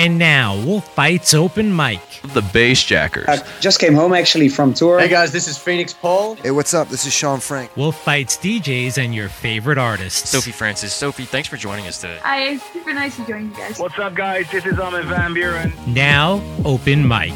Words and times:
And 0.00 0.18
now, 0.18 0.56
Wolf 0.64 0.96
Bites 0.96 1.34
Open 1.34 1.76
Mic. 1.76 2.00
The 2.32 2.40
Bassjackers. 2.40 3.28
I 3.28 3.46
just 3.60 3.78
came 3.78 3.92
home 3.92 4.14
actually 4.14 4.48
from 4.48 4.72
tour. 4.72 4.98
Hey 4.98 5.08
guys, 5.08 5.30
this 5.30 5.46
is 5.46 5.58
Phoenix 5.58 5.92
Paul. 5.92 6.36
Hey, 6.36 6.52
what's 6.52 6.72
up? 6.72 6.88
This 6.88 7.04
is 7.04 7.12
Sean 7.12 7.38
Frank. 7.38 7.76
Wolf 7.76 8.02
Bites 8.02 8.38
DJs 8.38 8.96
and 8.96 9.14
your 9.14 9.28
favorite 9.28 9.76
artists. 9.76 10.30
Sophie 10.30 10.52
Francis. 10.52 10.94
Sophie, 10.94 11.26
thanks 11.26 11.50
for 11.50 11.58
joining 11.58 11.86
us 11.86 12.00
today. 12.00 12.18
Hi, 12.22 12.44
it's 12.44 12.72
super 12.72 12.94
nice 12.94 13.14
to 13.16 13.26
join 13.26 13.50
you 13.50 13.54
guys. 13.54 13.78
What's 13.78 13.98
up, 13.98 14.14
guys? 14.14 14.50
This 14.50 14.64
is 14.64 14.78
Armin 14.78 15.06
van 15.06 15.34
Buuren. 15.34 15.86
Now, 15.86 16.42
Open 16.64 17.06
Mic. 17.06 17.34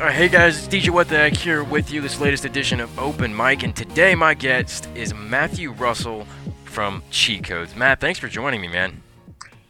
All 0.00 0.06
right, 0.06 0.12
hey 0.12 0.28
guys, 0.28 0.58
it's 0.58 0.66
DJ 0.66 0.90
What 0.90 1.08
the 1.08 1.16
Heck 1.16 1.36
here 1.36 1.62
with 1.62 1.92
you, 1.92 2.00
this 2.00 2.20
latest 2.20 2.44
edition 2.44 2.80
of 2.80 2.98
Open 2.98 3.36
Mic, 3.36 3.62
and 3.62 3.74
today 3.76 4.16
my 4.16 4.34
guest 4.34 4.88
is 4.96 5.14
Matthew 5.14 5.70
Russell 5.70 6.26
from 6.64 7.04
Cheat 7.12 7.44
Codes. 7.44 7.76
Matt, 7.76 8.00
thanks 8.00 8.18
for 8.18 8.26
joining 8.26 8.60
me, 8.60 8.66
man. 8.66 9.00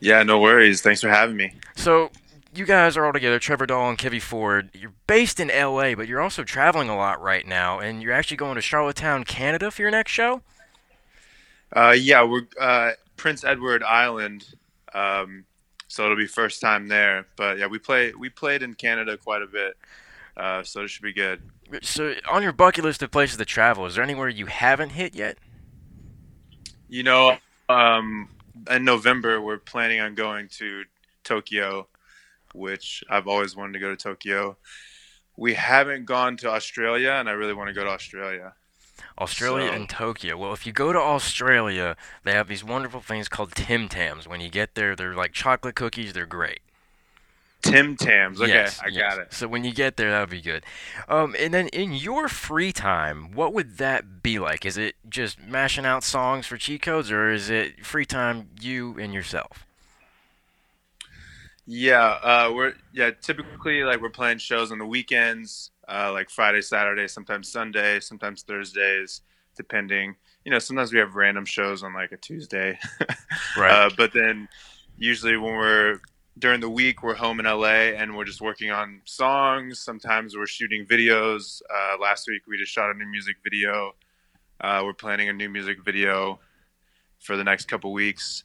Yeah, 0.00 0.22
no 0.22 0.38
worries. 0.38 0.80
Thanks 0.80 1.00
for 1.00 1.08
having 1.08 1.36
me. 1.36 1.54
So, 1.76 2.10
you 2.54 2.64
guys 2.64 2.96
are 2.96 3.04
all 3.04 3.12
together, 3.12 3.38
Trevor 3.38 3.66
Dahl 3.66 3.88
and 3.88 3.98
Kevy 3.98 4.20
Ford. 4.20 4.70
You're 4.74 4.94
based 5.06 5.40
in 5.40 5.48
LA, 5.48 5.94
but 5.94 6.08
you're 6.08 6.20
also 6.20 6.44
traveling 6.44 6.88
a 6.88 6.96
lot 6.96 7.20
right 7.20 7.46
now, 7.46 7.78
and 7.78 8.02
you're 8.02 8.12
actually 8.12 8.36
going 8.36 8.56
to 8.56 8.60
Charlottetown, 8.60 9.24
Canada 9.24 9.70
for 9.70 9.82
your 9.82 9.90
next 9.90 10.12
show? 10.12 10.42
Uh, 11.74 11.94
yeah, 11.98 12.22
we're 12.22 12.46
uh, 12.60 12.92
Prince 13.16 13.44
Edward 13.44 13.82
Island, 13.82 14.46
um, 14.94 15.44
so 15.86 16.04
it'll 16.04 16.16
be 16.16 16.26
first 16.26 16.60
time 16.60 16.88
there. 16.88 17.26
But 17.36 17.58
yeah, 17.58 17.66
we 17.66 17.78
play 17.78 18.12
we 18.14 18.30
played 18.30 18.62
in 18.62 18.74
Canada 18.74 19.18
quite 19.18 19.42
a 19.42 19.46
bit, 19.46 19.76
uh, 20.36 20.62
so 20.62 20.82
it 20.82 20.88
should 20.88 21.02
be 21.02 21.12
good. 21.12 21.42
So, 21.82 22.14
on 22.30 22.42
your 22.42 22.52
bucket 22.52 22.84
list 22.84 23.02
of 23.02 23.10
places 23.10 23.36
to 23.36 23.44
travel, 23.44 23.84
is 23.84 23.96
there 23.96 24.04
anywhere 24.04 24.30
you 24.30 24.46
haven't 24.46 24.90
hit 24.90 25.14
yet? 25.14 25.36
You 26.88 27.02
know, 27.02 27.36
um, 27.68 28.30
in 28.70 28.84
November 28.84 29.40
we're 29.40 29.58
planning 29.58 30.00
on 30.00 30.14
going 30.14 30.48
to 30.58 30.84
Tokyo, 31.24 31.88
which 32.54 33.04
I've 33.10 33.28
always 33.28 33.56
wanted 33.56 33.74
to 33.74 33.78
go 33.78 33.90
to 33.90 33.96
Tokyo. 33.96 34.56
We 35.36 35.54
haven't 35.54 36.04
gone 36.06 36.36
to 36.38 36.50
Australia, 36.50 37.12
and 37.12 37.28
I 37.28 37.32
really 37.32 37.54
want 37.54 37.68
to 37.68 37.74
go 37.74 37.84
to 37.84 37.90
Australia. 37.90 38.54
Australia 39.18 39.68
So- 39.68 39.74
and 39.74 39.88
Tokyo. 39.88 40.36
Well, 40.36 40.52
if 40.52 40.66
you 40.66 40.72
go 40.72 40.92
to 40.92 40.98
Australia, 40.98 41.96
they 42.24 42.32
have 42.32 42.48
these 42.48 42.64
wonderful 42.64 43.00
things 43.00 43.28
called 43.28 43.54
Tim 43.54 43.88
Tams. 43.88 44.26
When 44.26 44.40
you 44.40 44.48
get 44.48 44.74
there, 44.74 44.96
they're 44.96 45.14
like 45.14 45.32
chocolate 45.32 45.76
cookies. 45.76 46.12
They're 46.12 46.26
great. 46.26 46.60
Tim 47.62 47.96
Tams. 47.96 48.40
Okay, 48.40 48.52
yes, 48.52 48.80
I 48.82 48.88
yes. 48.88 49.14
got 49.14 49.22
it. 49.22 49.32
So 49.32 49.48
when 49.48 49.64
you 49.64 49.72
get 49.72 49.96
there, 49.96 50.10
that 50.10 50.20
would 50.20 50.30
be 50.30 50.40
good. 50.40 50.64
Um, 51.08 51.34
and 51.38 51.52
then 51.52 51.68
in 51.68 51.92
your 51.92 52.28
free 52.28 52.72
time, 52.72 53.32
what 53.32 53.52
would 53.52 53.78
that 53.78 54.22
be 54.22 54.38
like? 54.38 54.64
Is 54.64 54.78
it 54.78 54.94
just 55.08 55.40
mashing 55.40 55.84
out 55.84 56.04
songs 56.04 56.46
for 56.46 56.56
cheat 56.56 56.82
codes, 56.82 57.10
or 57.10 57.30
is 57.30 57.50
it 57.50 57.84
free 57.84 58.06
time 58.06 58.50
you 58.60 58.96
and 58.98 59.12
yourself? 59.12 59.66
Yeah, 61.66 62.18
uh, 62.22 62.52
we're 62.54 62.74
yeah 62.92 63.10
typically 63.20 63.82
like 63.82 64.00
we're 64.00 64.08
playing 64.08 64.38
shows 64.38 64.72
on 64.72 64.78
the 64.78 64.86
weekends, 64.86 65.70
uh, 65.88 66.12
like 66.12 66.30
Friday, 66.30 66.62
Saturday, 66.62 67.08
sometimes 67.08 67.50
Sunday, 67.50 68.00
sometimes 68.00 68.42
Thursdays, 68.42 69.20
depending. 69.56 70.14
You 70.44 70.52
know, 70.52 70.60
sometimes 70.60 70.92
we 70.92 70.98
have 71.00 71.16
random 71.16 71.44
shows 71.44 71.82
on 71.82 71.92
like 71.92 72.12
a 72.12 72.16
Tuesday. 72.16 72.78
Right. 73.56 73.72
Uh, 73.72 73.90
but 73.96 74.12
then 74.12 74.48
usually 74.98 75.36
when 75.36 75.54
we're 75.54 76.00
during 76.38 76.60
the 76.60 76.68
week, 76.68 77.02
we're 77.02 77.14
home 77.14 77.40
in 77.40 77.46
LA 77.46 77.94
and 77.96 78.16
we're 78.16 78.24
just 78.24 78.40
working 78.40 78.70
on 78.70 79.00
songs. 79.04 79.80
Sometimes 79.80 80.36
we're 80.36 80.46
shooting 80.46 80.86
videos. 80.86 81.60
Uh, 81.68 81.96
last 82.00 82.28
week 82.28 82.42
we 82.46 82.56
just 82.56 82.72
shot 82.72 82.90
a 82.90 82.94
new 82.94 83.06
music 83.06 83.36
video. 83.42 83.94
Uh, 84.60 84.82
we're 84.84 84.92
planning 84.92 85.28
a 85.28 85.32
new 85.32 85.48
music 85.48 85.84
video 85.84 86.38
for 87.18 87.36
the 87.36 87.44
next 87.44 87.66
couple 87.66 87.92
weeks. 87.92 88.44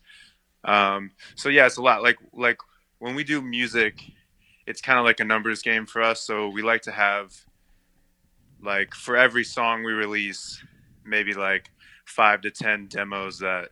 Um, 0.64 1.12
so 1.36 1.50
yeah, 1.50 1.66
it's 1.66 1.78
a 1.78 1.82
lot. 1.82 2.02
Like 2.04 2.18
like 2.32 2.58
when 3.00 3.16
we 3.16 3.24
do 3.24 3.42
music, 3.42 4.02
it's 4.66 4.82
kind 4.82 4.98
of 4.98 5.06
like 5.06 5.20
a 5.20 5.26
numbers 5.26 5.62
game 5.62 5.86
for 5.86 6.02
us. 6.02 6.22
So 6.22 6.50
we 6.50 6.62
like 6.62 6.82
to 6.84 6.92
have 6.92 7.34
like 8.62 8.94
for 8.94 9.16
every 9.16 9.44
song 9.44 9.84
we 9.84 9.92
release, 9.92 10.64
maybe 11.06 11.34
like 11.34 11.70
five 12.06 12.42
to 12.42 12.52
ten 12.52 12.88
demos 12.88 13.40
that 13.40 13.70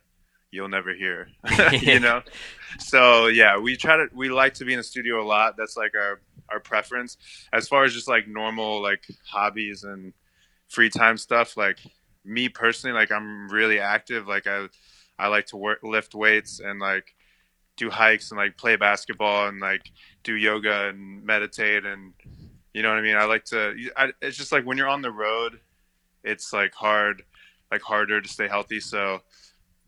you'll 0.51 0.69
never 0.69 0.93
hear. 0.93 1.29
you 1.71 1.99
know. 1.99 2.21
So 2.79 3.27
yeah, 3.27 3.57
we 3.57 3.75
try 3.75 3.97
to 3.97 4.07
we 4.13 4.29
like 4.29 4.53
to 4.55 4.65
be 4.65 4.73
in 4.73 4.77
the 4.77 4.83
studio 4.83 5.21
a 5.21 5.25
lot. 5.25 5.55
That's 5.57 5.77
like 5.77 5.95
our 5.95 6.21
our 6.49 6.59
preference. 6.59 7.17
As 7.53 7.67
far 7.67 7.83
as 7.83 7.93
just 7.93 8.07
like 8.07 8.27
normal 8.27 8.81
like 8.81 9.03
hobbies 9.25 9.83
and 9.83 10.13
free 10.67 10.89
time 10.89 11.17
stuff, 11.17 11.57
like 11.57 11.79
me 12.23 12.49
personally, 12.49 12.93
like 12.93 13.11
I'm 13.11 13.49
really 13.49 13.79
active. 13.79 14.27
Like 14.27 14.47
I 14.47 14.67
I 15.17 15.27
like 15.27 15.47
to 15.47 15.57
work 15.57 15.79
lift 15.83 16.15
weights 16.15 16.59
and 16.59 16.79
like 16.79 17.15
do 17.77 17.89
hikes 17.89 18.31
and 18.31 18.37
like 18.37 18.57
play 18.57 18.75
basketball 18.75 19.47
and 19.47 19.59
like 19.59 19.89
do 20.23 20.35
yoga 20.35 20.89
and 20.89 21.23
meditate 21.23 21.85
and 21.85 22.13
you 22.73 22.81
know 22.81 22.89
what 22.89 22.97
I 22.97 23.01
mean. 23.01 23.17
I 23.17 23.25
like 23.25 23.45
to. 23.45 23.75
I, 23.97 24.13
it's 24.21 24.37
just 24.37 24.51
like 24.51 24.65
when 24.65 24.77
you're 24.77 24.87
on 24.87 25.01
the 25.01 25.11
road, 25.11 25.59
it's 26.23 26.53
like 26.53 26.73
hard, 26.73 27.23
like 27.69 27.81
harder 27.81 28.21
to 28.21 28.29
stay 28.29 28.47
healthy. 28.47 28.79
So 28.79 29.19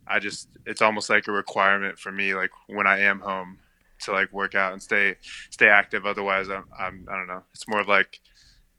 I 0.08 0.20
just 0.20 0.50
it's 0.66 0.82
almost 0.82 1.10
like 1.10 1.28
a 1.28 1.32
requirement 1.32 1.98
for 2.00 2.12
me. 2.12 2.36
Like 2.36 2.52
when 2.68 2.88
I 2.88 3.00
am 3.00 3.20
home 3.20 3.60
to 4.04 4.12
like 4.12 4.32
work 4.32 4.56
out 4.56 4.74
and 4.74 4.82
stay 4.82 5.16
stay 5.50 5.68
active. 5.68 6.06
Otherwise, 6.06 6.50
I'm, 6.50 6.66
I'm 6.78 7.08
I 7.10 7.18
don't 7.18 7.28
know. 7.28 7.44
It's 7.54 7.68
more 7.68 7.82
of 7.82 7.88
like 7.88 8.20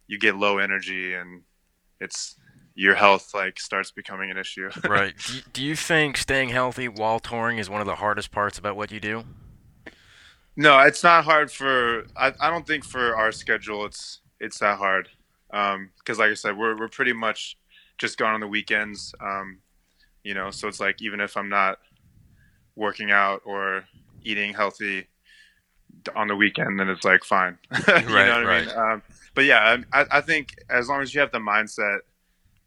you 0.06 0.18
get 0.18 0.36
low 0.36 0.58
energy 0.58 1.14
and 1.14 1.42
it's 2.00 2.36
your 2.74 2.94
health 2.94 3.32
like 3.34 3.58
starts 3.58 3.90
becoming 3.90 4.30
an 4.30 4.36
issue. 4.36 4.70
right. 4.88 5.14
Do, 5.26 5.40
do 5.52 5.64
you 5.64 5.76
think 5.76 6.16
staying 6.16 6.50
healthy 6.50 6.88
while 6.88 7.20
touring 7.20 7.58
is 7.58 7.70
one 7.70 7.80
of 7.80 7.86
the 7.86 7.96
hardest 7.96 8.30
parts 8.30 8.58
about 8.58 8.76
what 8.76 8.90
you 8.90 9.00
do? 9.00 9.24
No, 10.56 10.78
it's 10.80 11.02
not 11.02 11.24
hard 11.24 11.50
for. 11.50 12.06
I, 12.16 12.32
I 12.40 12.50
don't 12.50 12.66
think 12.66 12.84
for 12.84 13.16
our 13.16 13.32
schedule 13.32 13.84
it's 13.86 14.20
it's 14.40 14.58
that 14.58 14.78
hard. 14.78 15.08
Because 15.50 16.18
like 16.18 16.30
I 16.30 16.34
said, 16.34 16.56
we're 16.56 16.78
we're 16.78 16.88
pretty 16.88 17.12
much 17.12 17.56
just 17.98 18.18
gone 18.18 18.34
on 18.34 18.40
the 18.40 18.48
weekends. 18.48 19.14
Um, 19.20 19.60
you 20.24 20.34
know, 20.34 20.50
so 20.50 20.68
it's 20.68 20.80
like 20.80 21.02
even 21.02 21.20
if 21.20 21.36
I'm 21.36 21.50
not 21.50 21.78
working 22.76 23.10
out 23.10 23.42
or 23.44 23.84
eating 24.22 24.54
healthy 24.54 25.08
on 26.14 26.28
the 26.28 26.36
weekend, 26.36 26.78
then 26.78 26.88
it's 26.88 27.04
like 27.04 27.24
fine. 27.24 27.58
you 27.88 28.06
Right, 28.06 28.24
know 28.24 28.34
what 28.40 28.48
I 28.48 28.60
mean? 28.60 28.68
Um, 28.76 29.02
but 29.34 29.44
yeah, 29.44 29.78
I, 29.92 30.06
I 30.10 30.20
think 30.20 30.54
as 30.68 30.88
long 30.88 31.02
as 31.02 31.14
you 31.14 31.20
have 31.20 31.32
the 31.32 31.38
mindset 31.38 32.00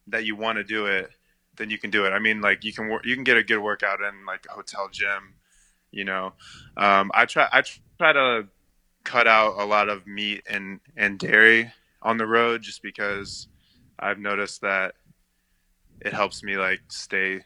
that 0.08 0.26
you 0.26 0.36
want 0.36 0.58
to 0.58 0.64
do 0.64 0.86
it, 0.88 1.10
then 1.58 1.70
you 1.70 1.78
can 1.78 1.92
do 1.92 2.06
it. 2.06 2.12
I 2.12 2.20
mean, 2.20 2.42
like 2.42 2.64
you 2.64 2.74
can 2.74 2.90
wor- 2.90 3.02
you 3.04 3.16
can 3.16 3.24
get 3.24 3.38
a 3.38 3.44
good 3.44 3.60
workout 3.60 4.02
in 4.02 4.26
like 4.26 4.46
a 4.50 4.54
hotel 4.54 4.90
gym. 4.92 5.36
You 5.92 6.06
know, 6.06 6.34
um, 6.78 7.12
I 7.14 7.26
try 7.26 7.48
I 7.52 7.64
try 7.98 8.14
to 8.14 8.48
cut 9.04 9.28
out 9.28 9.60
a 9.60 9.66
lot 9.66 9.90
of 9.90 10.08
meat 10.08 10.44
and 10.50 10.80
and 10.98 11.20
dairy 11.20 11.72
on 12.02 12.18
the 12.18 12.28
road 12.28 12.62
just 12.62 12.82
because 12.84 13.48
I've 14.00 14.20
noticed 14.20 14.62
that 14.62 14.96
it 16.02 16.14
helps 16.14 16.44
me 16.44 16.58
like 16.58 16.82
stay 16.90 17.42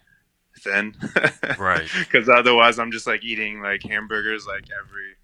thin. 0.60 0.96
Right. 1.58 1.88
Because 2.00 2.30
otherwise, 2.30 2.80
I'm 2.80 2.92
just 2.92 3.08
like 3.08 3.24
eating 3.24 3.62
like 3.62 3.84
hamburgers 3.84 4.48
like 4.48 4.66
every 4.78 5.16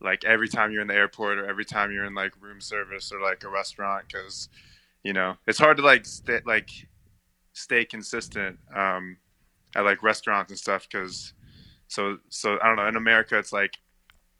like 0.00 0.24
every 0.24 0.48
time 0.48 0.72
you're 0.72 0.82
in 0.82 0.88
the 0.88 0.94
airport 0.94 1.38
or 1.38 1.46
every 1.46 1.64
time 1.64 1.90
you're 1.90 2.04
in 2.04 2.14
like 2.14 2.32
room 2.40 2.60
service 2.60 3.12
or 3.12 3.20
like 3.20 3.44
a 3.44 3.48
restaurant 3.48 4.04
because 4.06 4.48
you 5.02 5.12
know 5.12 5.36
it's 5.46 5.58
hard 5.58 5.76
to 5.76 5.82
like 5.82 6.04
stay 6.04 6.40
like 6.44 6.68
stay 7.52 7.84
consistent 7.84 8.58
um 8.74 9.16
at 9.74 9.84
like 9.84 10.02
restaurants 10.02 10.50
and 10.50 10.58
stuff 10.58 10.86
because 10.90 11.32
so 11.88 12.18
so 12.28 12.58
i 12.62 12.66
don't 12.66 12.76
know 12.76 12.86
in 12.86 12.96
america 12.96 13.38
it's 13.38 13.52
like 13.52 13.72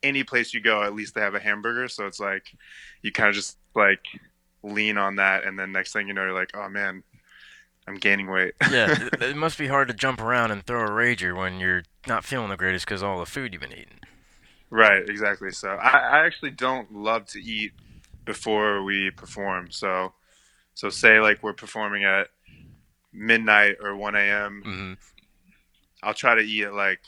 any 0.02 0.22
place 0.22 0.52
you 0.52 0.60
go 0.60 0.82
at 0.82 0.94
least 0.94 1.14
they 1.14 1.20
have 1.20 1.34
a 1.34 1.40
hamburger 1.40 1.88
so 1.88 2.06
it's 2.06 2.20
like 2.20 2.52
you 3.02 3.10
kind 3.10 3.30
of 3.30 3.34
just 3.34 3.56
like 3.74 4.04
lean 4.62 4.98
on 4.98 5.16
that 5.16 5.44
and 5.44 5.58
then 5.58 5.72
next 5.72 5.92
thing 5.92 6.06
you 6.06 6.14
know 6.14 6.22
you're 6.22 6.32
like 6.32 6.50
oh 6.54 6.68
man 6.68 7.02
i'm 7.86 7.96
gaining 7.96 8.28
weight 8.30 8.54
Yeah, 8.70 9.08
it, 9.20 9.36
must 9.36 9.58
be 9.58 9.68
hard 9.68 9.88
to 9.88 9.94
jump 9.94 10.20
around 10.20 10.50
and 10.50 10.64
throw 10.64 10.84
a 10.84 10.88
rager 10.90 11.36
when 11.36 11.60
you're 11.60 11.82
not 12.06 12.24
feeling 12.24 12.48
the 12.48 12.56
greatest 12.56 12.84
because 12.86 13.02
all 13.02 13.18
the 13.18 13.26
food 13.26 13.52
you've 13.52 13.62
been 13.62 13.72
eating. 13.72 14.00
Right, 14.70 15.08
exactly. 15.08 15.52
So 15.52 15.68
I, 15.70 15.90
I 15.98 16.26
actually 16.26 16.50
don't 16.50 16.92
love 16.92 17.26
to 17.28 17.40
eat 17.40 17.72
before 18.24 18.82
we 18.82 19.10
perform. 19.10 19.70
So, 19.70 20.12
so 20.74 20.88
say 20.90 21.20
like 21.20 21.42
we're 21.42 21.52
performing 21.52 22.04
at 22.04 22.28
midnight 23.12 23.76
or 23.80 23.94
one 23.96 24.16
a.m. 24.16 24.62
hmm 24.64 24.92
I'll 26.02 26.14
try 26.14 26.34
to 26.34 26.42
eat 26.42 26.64
at 26.64 26.74
like 26.74 27.00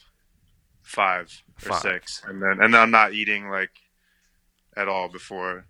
five 0.82 1.42
or 1.64 1.70
Five. 1.70 1.82
six, 1.82 2.22
and 2.26 2.40
then 2.40 2.62
and 2.62 2.72
then 2.72 2.80
I'm 2.80 2.90
not 2.90 3.12
eating 3.12 3.48
like 3.50 3.70
at 4.76 4.88
all 4.88 5.08
before 5.08 5.66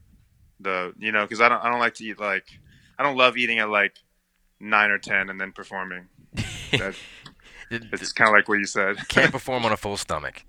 the 0.60 0.92
you 0.98 1.12
know 1.12 1.22
because 1.22 1.40
I 1.40 1.48
don't 1.48 1.62
I 1.64 1.70
don't 1.70 1.80
like 1.80 1.94
to 1.94 2.04
eat 2.04 2.20
like 2.20 2.46
I 2.98 3.02
don't 3.02 3.16
love 3.16 3.36
eating 3.36 3.58
at 3.58 3.70
like 3.70 3.94
nine 4.60 4.90
or 4.90 4.98
ten 4.98 5.30
and 5.30 5.40
then 5.40 5.52
performing. 5.52 6.08
That, 6.72 6.94
it's 7.70 8.12
kind 8.12 8.28
of 8.28 8.34
like 8.34 8.48
what 8.48 8.58
you 8.58 8.66
said. 8.66 8.96
Can't 9.08 9.32
perform 9.38 9.64
on 9.64 9.72
a 9.72 9.76
full 9.76 9.96
stomach. 9.96 10.44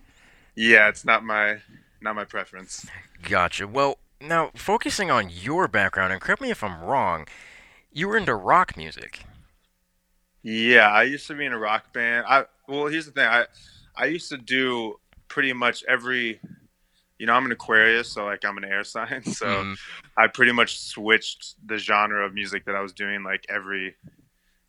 yeah, 0.56 0.88
it's 0.90 1.06
not 1.06 1.24
my 1.24 1.60
not 2.02 2.16
my 2.16 2.26
preference. 2.26 2.86
Gotcha. 3.22 3.68
Well, 3.68 3.98
now 4.22 4.52
focusing 4.56 5.12
on 5.12 5.30
your 5.30 5.68
background, 5.68 6.14
and 6.14 6.22
correct 6.22 6.42
me 6.42 6.52
if 6.52 6.64
I'm 6.64 6.82
wrong, 6.82 7.28
you 7.92 8.08
were 8.08 8.18
into 8.18 8.36
rock 8.36 8.78
music. 8.78 9.26
Yeah, 10.42 10.90
I 10.90 11.04
used 11.04 11.28
to 11.28 11.36
be 11.36 11.46
in 11.46 11.54
a 11.54 11.60
rock 11.60 11.92
band. 11.94 12.26
I 12.28 12.46
well, 12.68 12.88
here's 12.88 13.06
the 13.06 13.12
thing. 13.12 13.26
I 13.26 13.46
I 13.96 14.06
used 14.06 14.30
to 14.30 14.38
do 14.38 14.96
pretty 15.28 15.54
much 15.54 15.84
every, 15.88 16.40
you 17.20 17.26
know, 17.28 17.34
I'm 17.34 17.46
an 17.46 17.52
Aquarius, 17.52 18.12
so 18.12 18.26
like 18.26 18.44
I'm 18.46 18.58
an 18.58 18.64
air 18.66 18.84
sign, 18.96 19.24
so 19.24 19.46
Mhm. 19.46 19.78
I 20.18 20.28
pretty 20.28 20.52
much 20.54 20.80
switched 20.80 21.56
the 21.68 21.78
genre 21.78 22.26
of 22.26 22.34
music 22.34 22.66
that 22.66 22.76
I 22.76 22.82
was 22.82 22.94
doing 22.94 23.24
like 23.24 23.46
every, 23.50 23.96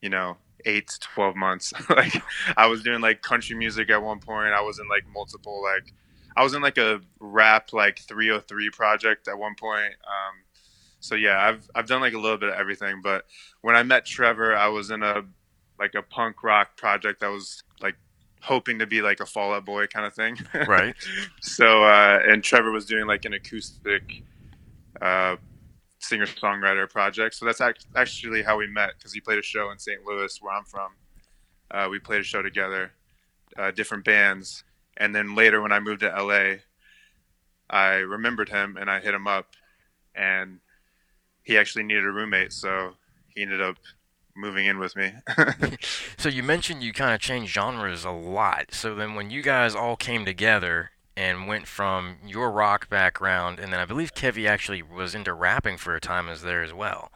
you 0.03 0.11
know, 0.11 0.37
eight 0.67 0.89
to 0.89 1.01
twelve 1.01 1.37
months. 1.37 1.73
like 1.91 2.23
I 2.57 2.67
was 2.67 2.83
doing 2.83 3.01
like 3.01 3.23
country 3.23 3.57
music 3.57 3.89
at 3.91 4.03
one 4.03 4.19
point. 4.21 4.53
I 4.53 4.61
was 4.61 4.79
in 4.79 4.89
like 4.89 5.05
multiple 5.13 5.63
like 5.63 5.95
I 6.37 6.43
was 6.43 6.55
in 6.55 6.63
like 6.63 6.79
a 6.79 7.01
rap 7.19 7.73
like 7.73 7.99
303 8.01 8.71
project 8.71 9.27
at 9.29 9.39
one 9.39 9.55
point. 9.57 9.95
Um, 10.07 10.35
so 11.01 11.15
yeah, 11.15 11.45
I've 11.47 11.69
I've 11.75 11.87
done 11.87 12.01
like 12.01 12.15
a 12.15 12.19
little 12.19 12.39
bit 12.39 12.51
of 12.51 12.55
everything. 12.57 13.01
But 13.03 13.25
when 13.63 13.75
I 13.77 13.83
met 13.83 14.05
Trevor, 14.07 14.55
I 14.57 14.69
was 14.69 14.91
in 14.91 15.03
a 15.03 15.23
like 15.79 15.95
a 15.95 16.03
punk 16.03 16.43
rock 16.43 16.77
project 16.77 17.21
that 17.21 17.29
was 17.31 17.63
like 17.81 17.97
hoping 18.41 18.79
to 18.79 18.87
be 18.87 19.03
like 19.03 19.21
a 19.21 19.27
Fall 19.27 19.53
Out 19.53 19.65
Boy 19.65 19.87
kind 19.87 20.07
of 20.07 20.15
thing. 20.15 20.39
Right. 20.67 20.95
so 21.41 21.85
uh, 21.85 22.21
and 22.27 22.43
Trevor 22.43 22.71
was 22.71 22.87
doing 22.87 23.07
like 23.07 23.25
an 23.25 23.35
acoustic 23.35 24.23
uh, 25.01 25.37
singer 25.99 26.27
songwriter 26.27 26.89
project. 26.89 27.35
So 27.35 27.47
that's 27.47 27.61
act- 27.61 27.87
actually 27.97 28.43
how 28.43 28.57
we 28.57 28.67
met 28.67 28.93
because 28.99 29.13
he 29.13 29.21
played 29.21 29.39
a 29.39 29.43
show 29.43 29.71
in 29.71 29.79
St. 29.79 30.05
Louis 30.05 30.37
where 30.41 30.55
I'm 30.55 30.65
from. 30.65 30.93
Uh, 31.71 31.89
we 31.91 31.99
played 31.99 32.21
a 32.21 32.25
show 32.25 32.43
together, 32.43 32.91
uh, 33.57 33.71
different 33.71 34.05
bands, 34.05 34.65
and 34.97 35.15
then 35.15 35.37
later 35.37 35.63
when 35.63 35.71
I 35.71 35.79
moved 35.79 36.01
to 36.01 36.09
LA, 36.09 36.57
I 37.69 37.99
remembered 37.99 38.49
him 38.49 38.77
and 38.77 38.91
I 38.91 38.99
hit 38.99 39.15
him 39.15 39.29
up, 39.29 39.55
and 40.17 40.59
he 41.45 41.57
actually 41.57 41.85
needed 41.85 42.05
a 42.05 42.11
roommate, 42.11 42.53
so 42.53 42.95
he 43.29 43.43
ended 43.43 43.63
up 43.63 43.77
moving 44.37 44.67
in 44.67 44.79
with 44.79 44.97
me. 44.97 45.13
So 46.17 46.29
you 46.29 46.43
mentioned 46.43 46.83
you 46.83 46.93
kind 46.93 47.15
of 47.15 47.21
changed 47.21 47.55
genres 47.55 48.05
a 48.05 48.11
lot. 48.11 48.75
So 48.75 48.95
then 48.95 49.15
when 49.15 49.31
you 49.31 49.41
guys 49.41 49.75
all 49.75 49.97
came 49.97 50.27
together 50.27 50.91
and 51.17 51.49
went 51.49 51.67
from 51.67 52.17
your 52.27 52.51
rock 52.51 52.91
background, 52.91 53.59
and 53.59 53.73
then 53.73 53.81
I 53.81 53.87
believe 53.87 54.15
Kevy 54.15 54.47
actually 54.47 54.83
was 54.83 55.15
into 55.15 55.33
rapping 55.33 55.79
for 55.79 55.95
a 55.95 56.01
time 56.01 56.29
as 56.29 56.43
there 56.43 56.63
as 56.63 56.75
well. 56.75 57.11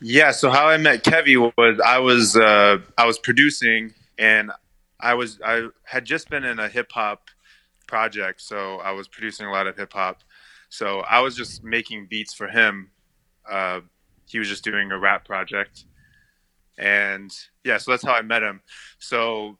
Yeah, 0.00 0.32
so 0.32 0.50
how 0.50 0.68
I 0.68 0.76
met 0.76 1.04
Kevy 1.04 1.36
was 1.56 1.80
I 1.84 1.98
was 2.00 2.36
uh, 2.36 2.78
I 2.98 3.06
was 3.06 3.18
producing 3.20 3.94
and 4.18 4.50
I 4.98 5.14
was 5.14 5.38
I 5.44 5.68
had 5.84 6.04
just 6.04 6.28
been 6.28 6.42
in 6.44 6.58
a 6.58 6.68
hip 6.68 6.90
hop 6.90 7.28
project, 7.86 8.40
so 8.40 8.78
I 8.78 8.90
was 8.90 9.06
producing 9.06 9.46
a 9.46 9.52
lot 9.52 9.68
of 9.68 9.76
hip 9.76 9.92
hop. 9.92 10.22
So 10.68 11.00
I 11.00 11.20
was 11.20 11.36
just 11.36 11.62
making 11.62 12.06
beats 12.06 12.34
for 12.34 12.48
him. 12.48 12.90
Uh, 13.48 13.80
he 14.26 14.38
was 14.38 14.48
just 14.48 14.64
doing 14.64 14.90
a 14.90 14.98
rap 14.98 15.24
project, 15.24 15.84
and 16.78 17.32
yeah, 17.64 17.78
so 17.78 17.90
that's 17.90 18.04
how 18.04 18.14
I 18.14 18.22
met 18.22 18.42
him. 18.42 18.60
So 18.98 19.58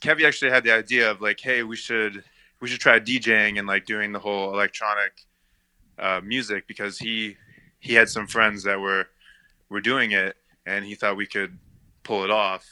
Kevy 0.00 0.26
actually 0.26 0.50
had 0.50 0.64
the 0.64 0.72
idea 0.72 1.10
of 1.10 1.20
like, 1.20 1.40
hey, 1.40 1.62
we 1.62 1.76
should 1.76 2.24
we 2.60 2.68
should 2.68 2.80
try 2.80 3.00
DJing 3.00 3.58
and 3.58 3.66
like 3.66 3.86
doing 3.86 4.12
the 4.12 4.18
whole 4.18 4.52
electronic 4.52 5.26
uh, 5.98 6.20
music 6.24 6.66
because 6.66 6.98
he 6.98 7.36
he 7.78 7.94
had 7.94 8.08
some 8.08 8.26
friends 8.26 8.62
that 8.64 8.78
were 8.78 9.06
were 9.68 9.80
doing 9.80 10.12
it 10.12 10.36
and 10.66 10.84
he 10.84 10.94
thought 10.94 11.16
we 11.16 11.26
could 11.26 11.58
pull 12.02 12.24
it 12.24 12.30
off 12.30 12.64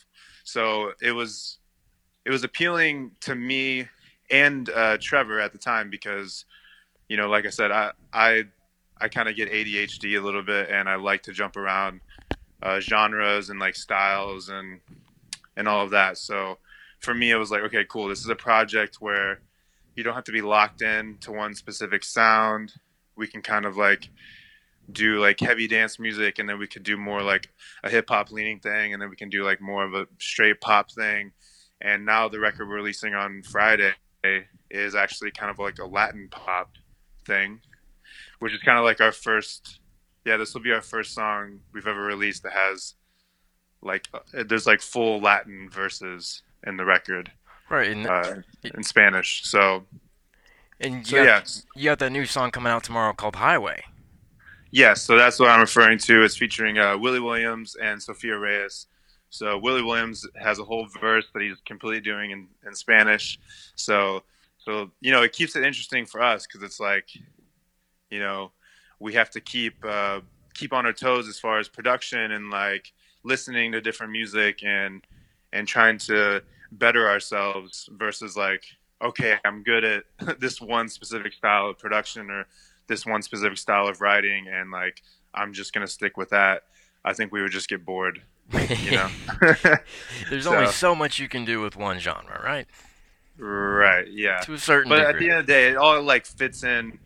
so 0.44 0.92
it 1.02 1.12
was 1.12 1.58
it 2.24 2.30
was 2.30 2.44
appealing 2.44 3.10
to 3.20 3.34
me 3.34 3.86
and 4.30 4.70
uh, 4.70 4.96
trevor 5.00 5.40
at 5.40 5.52
the 5.52 5.58
time 5.58 5.90
because 5.90 6.44
you 7.08 7.16
know 7.16 7.28
like 7.28 7.46
i 7.46 7.50
said 7.50 7.70
i 7.70 7.90
i 8.12 8.44
i 9.00 9.08
kind 9.08 9.28
of 9.28 9.36
get 9.36 9.50
adhd 9.50 10.04
a 10.04 10.20
little 10.20 10.42
bit 10.42 10.70
and 10.70 10.88
i 10.88 10.94
like 10.96 11.22
to 11.22 11.32
jump 11.32 11.56
around 11.56 12.00
uh, 12.62 12.80
genres 12.80 13.50
and 13.50 13.60
like 13.60 13.76
styles 13.76 14.48
and 14.48 14.80
and 15.56 15.68
all 15.68 15.84
of 15.84 15.90
that. 15.90 16.18
So 16.18 16.58
for 17.00 17.14
me 17.14 17.30
it 17.30 17.36
was 17.36 17.50
like 17.50 17.62
okay 17.62 17.84
cool. 17.88 18.08
This 18.08 18.20
is 18.20 18.28
a 18.28 18.36
project 18.36 18.96
where 19.00 19.40
you 19.94 20.04
don't 20.04 20.14
have 20.14 20.24
to 20.24 20.32
be 20.32 20.42
locked 20.42 20.82
in 20.82 21.18
to 21.20 21.32
one 21.32 21.54
specific 21.54 22.04
sound. 22.04 22.72
We 23.16 23.26
can 23.26 23.42
kind 23.42 23.64
of 23.64 23.76
like 23.76 24.08
do 24.90 25.20
like 25.20 25.40
heavy 25.40 25.68
dance 25.68 25.98
music 25.98 26.38
and 26.38 26.48
then 26.48 26.58
we 26.58 26.66
could 26.66 26.82
do 26.82 26.96
more 26.96 27.22
like 27.22 27.50
a 27.82 27.90
hip 27.90 28.08
hop 28.08 28.30
leaning 28.30 28.60
thing 28.60 28.92
and 28.92 29.02
then 29.02 29.10
we 29.10 29.16
can 29.16 29.28
do 29.28 29.44
like 29.44 29.60
more 29.60 29.84
of 29.84 29.94
a 29.94 30.06
straight 30.18 30.60
pop 30.60 30.90
thing. 30.90 31.32
And 31.80 32.06
now 32.06 32.28
the 32.28 32.40
record 32.40 32.68
we're 32.68 32.76
releasing 32.76 33.14
on 33.14 33.42
Friday 33.42 33.92
is 34.70 34.94
actually 34.94 35.30
kind 35.30 35.50
of 35.50 35.58
like 35.58 35.78
a 35.78 35.86
Latin 35.86 36.28
pop 36.30 36.72
thing 37.24 37.60
which 38.38 38.52
is 38.52 38.60
kind 38.62 38.78
of 38.78 38.84
like 38.84 39.00
our 39.00 39.12
first 39.12 39.80
yeah 40.28 40.36
this 40.36 40.54
will 40.54 40.60
be 40.60 40.72
our 40.72 40.82
first 40.82 41.14
song 41.14 41.60
we've 41.72 41.86
ever 41.86 42.02
released 42.02 42.42
that 42.42 42.52
has 42.52 42.94
like 43.82 44.06
uh, 44.14 44.44
there's 44.48 44.66
like 44.66 44.80
full 44.80 45.20
Latin 45.20 45.68
verses 45.70 46.42
in 46.66 46.76
the 46.76 46.84
record 46.84 47.30
Right. 47.70 47.90
And, 47.90 48.06
uh, 48.06 48.36
in 48.62 48.82
Spanish 48.82 49.44
so 49.44 49.84
and 50.80 50.96
you, 50.96 51.04
so 51.04 51.16
got, 51.16 51.24
yeah 51.24 51.42
you 51.74 51.88
have 51.90 51.98
that 51.98 52.12
new 52.12 52.24
song 52.24 52.50
coming 52.50 52.72
out 52.72 52.84
tomorrow 52.84 53.12
called 53.12 53.36
Highway. 53.36 53.84
Yes, 54.70 55.02
so 55.02 55.16
that's 55.16 55.40
what 55.40 55.48
I'm 55.48 55.60
referring 55.60 55.98
to. 56.00 56.22
It's 56.22 56.36
featuring 56.36 56.78
uh, 56.78 56.98
Willie 56.98 57.20
Williams 57.20 57.76
and 57.82 58.02
Sofia 58.02 58.36
Reyes. 58.38 58.86
So 59.30 59.58
Willie 59.58 59.82
Williams 59.82 60.26
has 60.36 60.58
a 60.58 60.64
whole 60.64 60.86
verse 61.00 61.26
that 61.32 61.42
he's 61.42 61.56
completely 61.66 62.00
doing 62.00 62.30
in, 62.30 62.48
in 62.66 62.74
Spanish. 62.74 63.38
So, 63.76 64.22
so 64.58 64.90
you 65.00 65.10
know, 65.10 65.22
it 65.22 65.32
keeps 65.32 65.56
it 65.56 65.64
interesting 65.64 66.04
for 66.04 66.22
us 66.22 66.46
because 66.46 66.62
it's 66.62 66.80
like, 66.80 67.08
you 68.10 68.20
know, 68.20 68.52
we 69.00 69.14
have 69.14 69.30
to 69.30 69.40
keep 69.40 69.84
uh, 69.84 70.20
keep 70.54 70.72
on 70.72 70.86
our 70.86 70.92
toes 70.92 71.28
as 71.28 71.38
far 71.38 71.58
as 71.58 71.68
production 71.68 72.32
and 72.32 72.50
like 72.50 72.92
listening 73.24 73.72
to 73.72 73.80
different 73.80 74.12
music 74.12 74.62
and 74.64 75.06
and 75.52 75.66
trying 75.68 75.98
to 75.98 76.42
better 76.72 77.08
ourselves 77.08 77.88
versus 77.92 78.36
like, 78.36 78.64
okay, 79.02 79.36
I'm 79.44 79.62
good 79.62 79.84
at 79.84 80.04
this 80.40 80.60
one 80.60 80.88
specific 80.88 81.32
style 81.32 81.68
of 81.70 81.78
production 81.78 82.30
or 82.30 82.46
this 82.86 83.06
one 83.06 83.22
specific 83.22 83.58
style 83.58 83.86
of 83.88 84.00
writing 84.00 84.46
and 84.48 84.70
like 84.70 85.02
I'm 85.34 85.52
just 85.52 85.72
gonna 85.72 85.86
stick 85.86 86.16
with 86.16 86.30
that. 86.30 86.64
I 87.04 87.12
think 87.12 87.32
we 87.32 87.40
would 87.42 87.52
just 87.52 87.68
get 87.68 87.84
bored, 87.84 88.20
you 88.82 88.90
know. 88.92 89.08
There's 90.30 90.44
So- 90.44 90.54
only 90.56 90.66
so 90.72 90.94
much 90.94 91.18
you 91.18 91.28
can 91.28 91.44
do 91.44 91.60
with 91.60 91.76
one 91.76 91.98
genre, 92.00 92.40
right? 92.44 92.66
right? 93.38 94.06
Yeah. 94.08 94.38
To 94.40 94.54
a 94.54 94.58
certain 94.58 94.88
But 94.88 95.00
at 95.00 95.18
the 95.18 95.30
end 95.30 95.40
of 95.40 95.46
the 95.46 95.52
day, 95.52 95.68
it 95.68 95.76
all 95.76 96.02
like 96.02 96.26
fits 96.26 96.64
in 96.64 96.98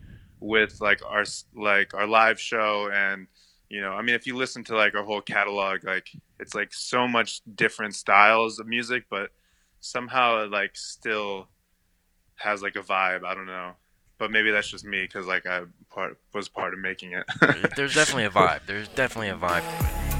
with 0.43 0.81
like 0.81 1.01
our 1.05 1.23
like 1.55 1.93
our 1.93 2.05
live 2.05 2.39
show 2.39 2.89
and 2.93 3.27
you 3.69 3.81
know, 3.81 3.93
I 3.93 4.03
mean, 4.03 4.13
if 4.13 4.27
you 4.27 4.35
listen 4.35 4.63
to 4.65 4.75
like 4.75 4.93
our 4.93 5.03
whole 5.03 5.21
catalog, 5.21 5.83
like 5.83 6.11
it's 6.39 6.53
like 6.53 6.71
so 6.73 7.07
much 7.07 7.41
different 7.55 7.95
styles 7.95 8.59
of 8.59 8.67
music, 8.67 9.05
but 9.09 9.31
somehow 9.79 10.43
it 10.43 10.51
like 10.51 10.75
still 10.75 11.47
has 12.35 12.61
like 12.61 12.75
a 12.75 12.81
vibe. 12.81 13.23
I 13.23 13.33
don't 13.33 13.47
know, 13.47 13.71
but 14.19 14.29
maybe 14.29 14.51
that's 14.51 14.69
just 14.69 14.85
me 14.85 15.01
because 15.01 15.25
like 15.25 15.47
I 15.47 15.61
part 15.89 16.19
was 16.33 16.49
part 16.49 16.73
of 16.73 16.79
making 16.81 17.13
it. 17.13 17.25
There's 17.75 17.95
definitely 17.95 18.25
a 18.25 18.29
vibe. 18.41 18.59
There's 18.67 18.89
definitely 18.89 19.29
a 19.29 19.37
vibe 19.37 20.12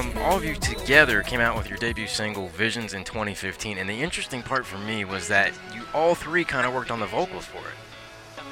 um, 0.00 0.12
all 0.18 0.36
of 0.36 0.44
you 0.44 0.54
together 0.54 1.22
came 1.22 1.40
out 1.40 1.56
with 1.56 1.68
your 1.68 1.78
debut 1.78 2.06
single 2.06 2.48
"Visions" 2.48 2.94
in 2.94 3.04
2015, 3.04 3.78
and 3.78 3.88
the 3.88 4.00
interesting 4.00 4.42
part 4.42 4.64
for 4.64 4.78
me 4.78 5.04
was 5.04 5.28
that 5.28 5.52
you 5.74 5.82
all 5.94 6.14
three 6.14 6.44
kind 6.44 6.66
of 6.66 6.72
worked 6.72 6.90
on 6.90 7.00
the 7.00 7.06
vocals 7.06 7.44
for 7.44 7.58
it. 7.58 8.44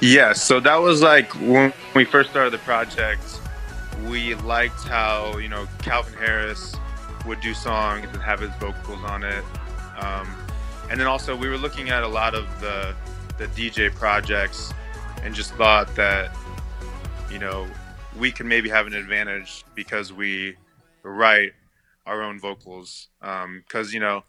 Yeah, 0.00 0.32
so 0.32 0.60
that 0.60 0.76
was 0.76 1.02
like 1.02 1.32
when 1.40 1.72
we 1.94 2.04
first 2.04 2.30
started 2.30 2.52
the 2.52 2.58
project. 2.58 3.40
We 4.06 4.34
liked 4.36 4.84
how 4.84 5.38
you 5.38 5.48
know 5.48 5.66
Calvin 5.82 6.14
Harris 6.14 6.76
would 7.26 7.40
do 7.40 7.54
songs 7.54 8.06
and 8.12 8.22
have 8.22 8.40
his 8.40 8.54
vocals 8.60 9.02
on 9.04 9.24
it, 9.24 9.44
um, 9.98 10.28
and 10.90 11.00
then 11.00 11.06
also 11.06 11.34
we 11.34 11.48
were 11.48 11.58
looking 11.58 11.90
at 11.90 12.02
a 12.02 12.08
lot 12.08 12.34
of 12.34 12.46
the 12.60 12.94
the 13.38 13.46
DJ 13.48 13.92
projects 13.94 14.72
and 15.22 15.34
just 15.34 15.52
thought 15.54 15.94
that 15.96 16.34
you 17.30 17.38
know 17.38 17.66
we 18.16 18.30
could 18.30 18.46
maybe 18.46 18.68
have 18.68 18.86
an 18.86 18.94
advantage 18.94 19.64
because 19.74 20.12
we 20.12 20.56
write 21.10 21.52
our 22.06 22.22
own 22.22 22.38
vocals 22.38 23.08
because 23.20 23.92
you 23.92 24.00
know 24.00 24.22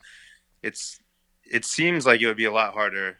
it's 0.63 0.99
it 1.43 1.63
seems 1.63 2.05
like 2.05 2.21
it 2.21 2.27
would 2.27 2.37
be 2.37 2.45
a 2.45 2.51
lot 2.51 2.73
harder. 2.73 3.17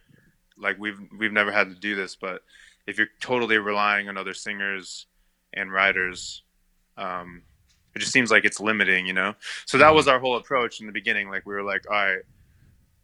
Like 0.57 0.77
we've 0.79 0.99
we've 1.17 1.31
never 1.31 1.51
had 1.51 1.69
to 1.69 1.75
do 1.75 1.95
this 1.95 2.15
but 2.15 2.41
if 2.87 2.97
you're 2.97 3.07
totally 3.21 3.57
relying 3.57 4.09
on 4.09 4.17
other 4.17 4.33
singers 4.33 5.05
and 5.53 5.71
writers 5.71 6.43
um 6.97 7.43
it 7.95 7.99
just 7.99 8.11
seems 8.11 8.31
like 8.31 8.43
it's 8.43 8.59
limiting 8.59 9.05
you 9.05 9.13
know? 9.13 9.35
So 9.65 9.77
that 9.77 9.93
was 9.93 10.07
our 10.07 10.19
whole 10.19 10.37
approach 10.37 10.79
in 10.79 10.87
the 10.87 10.91
beginning. 10.91 11.29
Like 11.29 11.45
we 11.45 11.53
were 11.53 11.63
like 11.63 11.85
all 11.89 11.95
right 11.95 12.23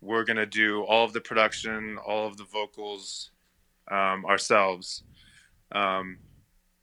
we're 0.01 0.23
gonna 0.23 0.47
do 0.47 0.83
all 0.83 1.05
of 1.05 1.13
the 1.13 1.21
production 1.21 1.97
all 1.99 2.27
of 2.27 2.37
the 2.37 2.45
vocals 2.45 3.31
um, 3.89 4.25
ourselves. 4.25 5.03
Um, 5.71 6.17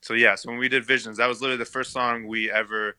so 0.02 0.14
yeah, 0.14 0.34
so 0.34 0.50
when 0.50 0.58
we 0.58 0.68
did 0.68 0.84
Visions, 0.84 1.18
that 1.18 1.26
was 1.26 1.40
literally 1.40 1.58
the 1.58 1.64
first 1.64 1.92
song 1.92 2.26
we 2.26 2.50
ever 2.50 2.96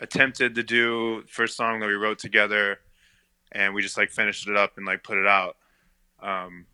attempted 0.00 0.54
to 0.54 0.62
do, 0.62 1.22
first 1.28 1.56
song 1.56 1.80
that 1.80 1.86
we 1.86 1.94
wrote 1.94 2.18
together, 2.18 2.78
and 3.52 3.74
we 3.74 3.82
just 3.82 3.96
like 3.96 4.10
finished 4.10 4.48
it 4.48 4.56
up 4.56 4.76
and 4.76 4.86
like 4.86 5.02
put 5.02 5.18
it 5.18 5.26
out. 5.26 5.56
Um, 6.22 6.66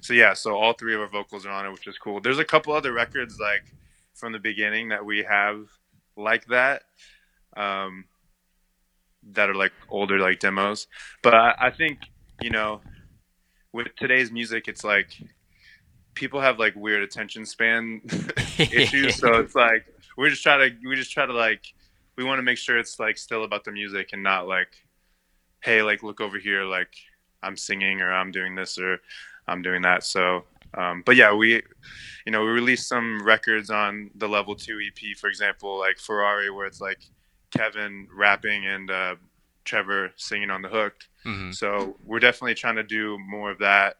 so 0.00 0.12
yeah, 0.12 0.34
so 0.34 0.56
all 0.56 0.72
three 0.72 0.94
of 0.94 1.00
our 1.00 1.08
vocals 1.08 1.46
are 1.46 1.50
on 1.50 1.66
it, 1.66 1.72
which 1.72 1.86
is 1.86 1.98
cool. 1.98 2.20
There's 2.20 2.38
a 2.38 2.44
couple 2.44 2.72
other 2.72 2.92
records 2.92 3.38
like 3.38 3.72
from 4.14 4.32
the 4.32 4.38
beginning 4.38 4.88
that 4.88 5.04
we 5.04 5.22
have 5.22 5.66
like 6.16 6.46
that. 6.46 6.82
Um, 7.56 8.04
that 9.32 9.50
are 9.50 9.54
like 9.54 9.72
older 9.88 10.18
like 10.18 10.38
demos, 10.38 10.86
but 11.22 11.34
I, 11.34 11.54
I 11.58 11.70
think 11.70 11.98
you 12.40 12.50
know 12.50 12.80
with 13.72 13.88
today's 13.96 14.30
music, 14.30 14.68
it's 14.68 14.84
like 14.84 15.08
people 16.14 16.40
have 16.40 16.58
like 16.58 16.74
weird 16.74 17.02
attention 17.02 17.44
span 17.44 18.00
issues. 18.58 19.16
so 19.16 19.34
it's 19.34 19.54
like 19.54 19.86
we 20.16 20.28
just 20.30 20.42
try 20.42 20.56
to 20.56 20.74
we 20.86 20.96
just 20.96 21.12
try 21.12 21.26
to 21.26 21.32
like 21.32 21.62
we 22.16 22.24
want 22.24 22.38
to 22.38 22.42
make 22.42 22.58
sure 22.58 22.78
it's 22.78 22.98
like 22.98 23.18
still 23.18 23.44
about 23.44 23.64
the 23.64 23.72
music 23.72 24.10
and 24.12 24.22
not 24.22 24.48
like 24.48 24.68
hey 25.60 25.82
like 25.82 26.02
look 26.02 26.20
over 26.20 26.38
here 26.38 26.64
like 26.64 26.94
I'm 27.42 27.56
singing 27.56 28.00
or 28.00 28.12
I'm 28.12 28.30
doing 28.32 28.54
this 28.54 28.78
or 28.78 28.98
I'm 29.46 29.62
doing 29.62 29.82
that. 29.82 30.02
So 30.04 30.44
um, 30.74 31.02
but 31.06 31.16
yeah, 31.16 31.32
we 31.32 31.62
you 32.26 32.32
know 32.32 32.42
we 32.42 32.50
released 32.50 32.88
some 32.88 33.22
records 33.24 33.70
on 33.70 34.10
the 34.16 34.28
Level 34.28 34.54
Two 34.54 34.78
EP, 34.84 35.16
for 35.16 35.28
example, 35.28 35.78
like 35.78 35.98
Ferrari, 35.98 36.50
where 36.50 36.66
it's 36.66 36.80
like 36.80 36.98
Kevin 37.56 38.08
rapping 38.14 38.66
and 38.66 38.90
uh, 38.90 39.14
Trevor 39.64 40.12
singing 40.16 40.50
on 40.50 40.62
the 40.62 40.68
hook. 40.68 40.94
Mhm. 41.24 41.54
So 41.54 41.96
we're 42.04 42.20
definitely 42.20 42.54
trying 42.54 42.76
to 42.76 42.82
do 42.82 43.16
more 43.18 43.50
of 43.50 43.58
that, 43.58 43.96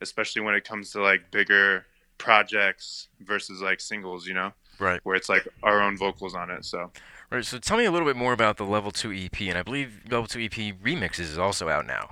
especially 0.00 0.42
when 0.42 0.54
it 0.54 0.64
comes 0.64 0.90
to 0.92 1.02
like 1.02 1.30
bigger 1.30 1.86
projects 2.18 3.08
versus 3.20 3.60
like 3.60 3.80
singles, 3.80 4.26
you 4.26 4.34
know, 4.34 4.52
Right. 4.80 5.00
where 5.04 5.14
it's 5.16 5.28
like 5.28 5.46
our 5.62 5.82
own 5.82 5.96
vocals 5.96 6.34
on 6.34 6.50
it. 6.50 6.64
So 6.64 6.90
Right. 7.30 7.44
So 7.44 7.58
tell 7.58 7.76
me 7.76 7.84
a 7.84 7.92
little 7.92 8.08
bit 8.08 8.16
more 8.16 8.32
about 8.32 8.56
the 8.56 8.64
Level 8.64 8.90
Two 8.90 9.12
EP, 9.12 9.40
and 9.42 9.56
I 9.56 9.62
believe 9.62 10.00
Level 10.10 10.26
Two 10.26 10.40
EP 10.40 10.74
remixes 10.82 11.20
is 11.20 11.38
also 11.38 11.68
out 11.68 11.86
now. 11.86 12.10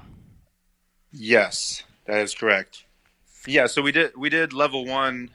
yes, 1.12 1.82
that 2.06 2.20
is 2.20 2.34
correct. 2.34 2.84
Yeah, 3.46 3.66
so 3.66 3.82
we 3.82 3.92
did 3.92 4.16
we 4.16 4.28
did 4.30 4.52
level 4.52 4.84
one 4.84 5.30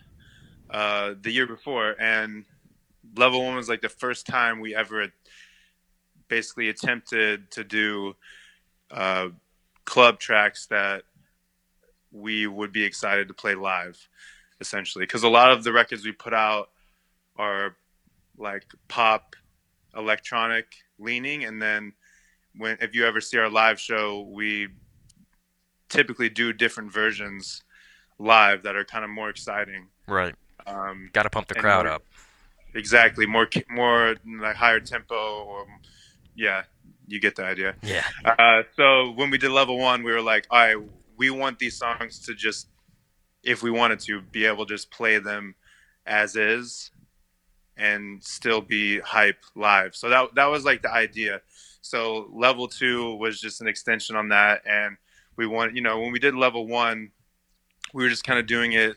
uh, 0.70 1.16
the 1.22 1.32
year 1.32 1.48
before, 1.48 1.96
and 2.00 2.46
level 3.16 3.44
one 3.44 3.56
was 3.56 3.68
like 3.70 3.82
the 3.82 3.90
first 3.90 4.26
time 4.26 4.60
we 4.60 4.76
ever 4.76 5.08
basically 6.28 6.70
attempted 6.70 7.52
to 7.52 7.64
do 7.64 8.16
uh, 8.92 9.30
club 9.86 10.20
tracks 10.20 10.68
that 10.68 11.04
we 12.12 12.48
would 12.48 12.72
be 12.72 12.84
excited 12.84 13.28
to 13.28 13.34
play 13.34 13.56
live, 13.56 14.08
essentially. 14.62 15.04
Because 15.04 15.24
a 15.24 15.30
lot 15.30 15.52
of 15.52 15.64
the 15.64 15.74
records 15.74 16.06
we 16.06 16.12
put 16.12 16.34
out 16.34 16.70
are 17.38 17.76
like 18.38 18.66
pop, 18.88 19.36
electronic 19.96 20.66
leaning, 21.00 21.44
and 21.46 21.62
then 21.62 21.94
when 22.58 22.78
if 22.82 22.94
you 22.96 23.06
ever 23.06 23.22
see 23.22 23.38
our 23.38 23.50
live 23.50 23.80
show, 23.80 24.22
we 24.32 24.68
typically 25.90 26.30
do 26.30 26.54
different 26.54 26.92
versions 26.92 27.62
live 28.20 28.64
that 28.64 28.76
are 28.76 28.84
kind 28.86 29.04
of 29.04 29.10
more 29.10 29.30
exciting. 29.30 29.88
Right. 30.08 30.36
Um, 30.66 31.10
Got 31.14 31.24
to 31.24 31.30
pump 31.30 31.48
the 31.48 31.56
crowd 31.56 31.86
more- 31.86 31.96
up. 31.96 32.04
exactly, 32.74 33.26
more 33.26 33.48
more 33.70 34.16
like 34.42 34.56
higher 34.56 34.80
tempo, 34.80 35.44
or 35.44 35.66
yeah, 36.36 36.64
you 37.08 37.20
get 37.20 37.36
the 37.36 37.44
idea. 37.46 37.76
Yeah. 37.84 38.06
Uh, 38.26 38.64
so 38.76 39.12
when 39.12 39.30
we 39.30 39.38
did 39.38 39.52
level 39.52 39.78
one, 39.78 40.04
we 40.04 40.12
were 40.12 40.22
like, 40.22 40.48
all 40.50 40.60
right, 40.60 40.78
we 41.18 41.30
want 41.30 41.60
these 41.60 41.78
songs 41.78 42.20
to 42.26 42.34
just, 42.34 42.70
if 43.44 43.62
we 43.62 43.70
wanted 43.70 44.00
to, 44.00 44.22
be 44.22 44.46
able 44.46 44.66
to 44.66 44.74
just 44.74 44.90
play 44.90 45.20
them 45.20 45.54
as 46.06 46.36
is 46.36 46.92
and 47.78 48.24
still 48.24 48.62
be 48.62 49.00
hype 49.00 49.40
live. 49.56 49.96
So 49.96 50.10
that 50.10 50.36
that 50.36 50.46
was 50.46 50.66
like 50.66 50.82
the 50.82 50.92
idea. 50.92 51.42
So 51.82 52.30
level 52.32 52.68
two 52.68 53.16
was 53.16 53.40
just 53.42 53.62
an 53.62 53.68
extension 53.68 54.16
on 54.16 54.30
that, 54.30 54.62
and 54.66 54.98
we 55.36 55.48
want, 55.48 55.76
you 55.76 55.82
know, 55.82 56.00
when 56.00 56.12
we 56.12 56.20
did 56.20 56.36
level 56.36 56.68
one, 56.68 57.12
we 57.94 58.04
were 58.04 58.10
just 58.10 58.24
kind 58.24 58.40
of 58.40 58.46
doing 58.48 58.74
it 58.74 58.96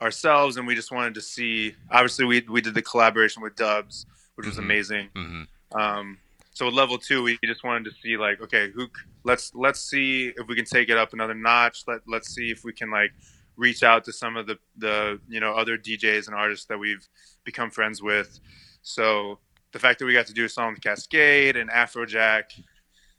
ourselves, 0.00 0.56
and 0.56 0.66
we 0.66 0.74
just 0.74 0.90
wanted 0.92 1.14
to 1.14 1.20
see. 1.22 1.74
Obviously, 1.90 2.24
we 2.24 2.40
we 2.48 2.60
did 2.60 2.74
the 2.74 2.82
collaboration 2.82 3.42
with 3.42 3.54
DVBBS, 3.56 4.06
which 4.34 4.46
was 4.46 4.56
Mhm. 4.56 4.64
amazing. 4.64 5.08
hmm 5.14 5.42
Um, 5.74 6.18
so 6.52 6.66
with 6.66 6.74
level 6.74 6.98
two, 6.98 7.22
we 7.22 7.38
just 7.44 7.64
wanted 7.64 7.84
to 7.86 7.92
see 8.02 8.16
like, 8.18 8.42
okay, 8.42 8.70
who? 8.74 8.90
Let's 9.24 9.54
let's 9.54 9.80
see 9.80 10.32
if 10.36 10.46
we 10.48 10.54
can 10.54 10.66
take 10.66 10.90
it 10.90 10.98
up 10.98 11.12
another 11.14 11.34
notch. 11.34 11.84
Let 11.86 12.00
let's 12.06 12.34
see 12.34 12.50
if 12.50 12.62
we 12.64 12.72
can 12.74 12.90
like 12.90 13.12
reach 13.56 13.82
out 13.82 14.04
to 14.04 14.12
some 14.12 14.36
of 14.36 14.46
the 14.46 14.58
the 14.76 15.20
you 15.28 15.40
know 15.40 15.54
other 15.54 15.76
DJs 15.76 16.26
and 16.26 16.34
artists 16.34 16.66
that 16.66 16.78
we've 16.78 17.06
become 17.44 17.70
friends 17.70 18.02
with. 18.02 18.40
So 18.82 19.38
the 19.72 19.78
fact 19.78 19.98
that 19.98 20.06
we 20.06 20.12
got 20.12 20.26
to 20.26 20.34
do 20.34 20.44
a 20.44 20.48
song 20.48 20.74
with 20.74 20.82
Kaskade 20.82 21.60
and 21.60 21.70
Afrojack 21.70 22.44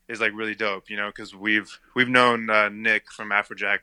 is 0.08 0.20
like 0.20 0.34
really 0.34 0.56
dope, 0.56 0.90
you 0.90 0.98
know, 0.98 1.08
because 1.08 1.36
we've 1.36 1.80
we've 1.96 2.10
known 2.10 2.50
uh, 2.50 2.70
Nick 2.70 3.12
from 3.12 3.30
Afrojack 3.30 3.80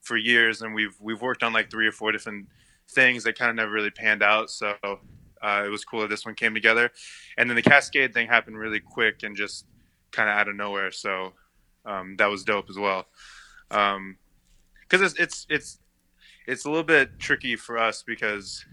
for 0.00 0.16
years, 0.16 0.62
and 0.62 0.74
we've 0.74 0.96
we've 1.00 1.20
worked 1.20 1.42
on 1.42 1.52
like 1.52 1.70
three 1.70 1.86
or 1.86 1.92
four 1.92 2.12
different 2.12 2.46
things 2.90 3.24
that 3.24 3.38
kind 3.38 3.50
of 3.50 3.56
never 3.56 3.70
really 3.70 3.90
panned 3.90 4.22
out. 4.22 4.50
So 4.50 4.74
uh, 4.82 5.62
it 5.64 5.70
was 5.70 5.84
cool 5.84 6.00
that 6.00 6.10
this 6.10 6.24
one 6.24 6.34
came 6.34 6.54
together, 6.54 6.90
and 7.36 7.48
then 7.48 7.56
the 7.56 7.62
Kaskade 7.62 8.12
thing 8.12 8.28
happened 8.28 8.58
really 8.58 8.80
quick 8.80 9.22
and 9.22 9.36
just 9.36 9.66
kind 10.10 10.28
of 10.28 10.36
out 10.36 10.48
of 10.48 10.56
nowhere. 10.56 10.90
So 10.90 11.32
um, 11.84 12.16
that 12.18 12.26
was 12.26 12.44
dope 12.44 12.70
as 12.70 12.76
well, 12.78 13.06
because 13.68 15.00
it's 15.00 15.14
it's 15.18 15.46
it's 15.48 15.78
it's 16.46 16.64
a 16.64 16.68
little 16.68 16.84
bit 16.84 17.18
tricky 17.18 17.56
for 17.56 17.78
us 17.78 18.02
because 18.02 18.64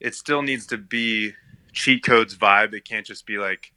it 0.00 0.14
still 0.14 0.42
needs 0.42 0.66
to 0.68 0.78
be 0.78 1.32
cheat 1.72 2.02
codes 2.04 2.36
vibe. 2.36 2.74
It 2.74 2.84
can't 2.84 3.06
just 3.06 3.26
be 3.26 3.38
like 3.38 3.72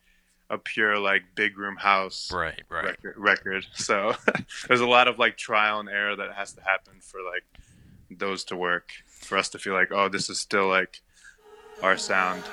a 0.49 0.57
pure 0.57 0.99
like 0.99 1.23
big 1.33 1.57
room 1.57 1.75
house 1.75 2.31
Right. 2.31 2.61
Right. 2.69 2.85
record, 2.85 3.15
record. 3.17 3.65
So 3.75 4.13
there's 4.67 4.81
a 4.81 4.87
lot 4.87 5.07
of 5.07 5.17
like 5.19 5.37
trial 5.37 5.79
and 5.79 5.89
error 5.89 6.15
that 6.15 6.33
has 6.33 6.53
to 6.53 6.61
happen 6.61 6.93
for 7.01 7.19
like 7.21 7.43
those 8.11 8.43
to 8.45 8.55
work 8.55 8.89
for 9.07 9.37
us 9.37 9.49
to 9.49 9.59
feel 9.59 9.73
like 9.73 9.91
oh 9.91 10.07
this 10.07 10.29
is 10.29 10.39
still 10.39 10.67
like 10.67 11.01
our 11.81 11.97
sound. 11.97 12.43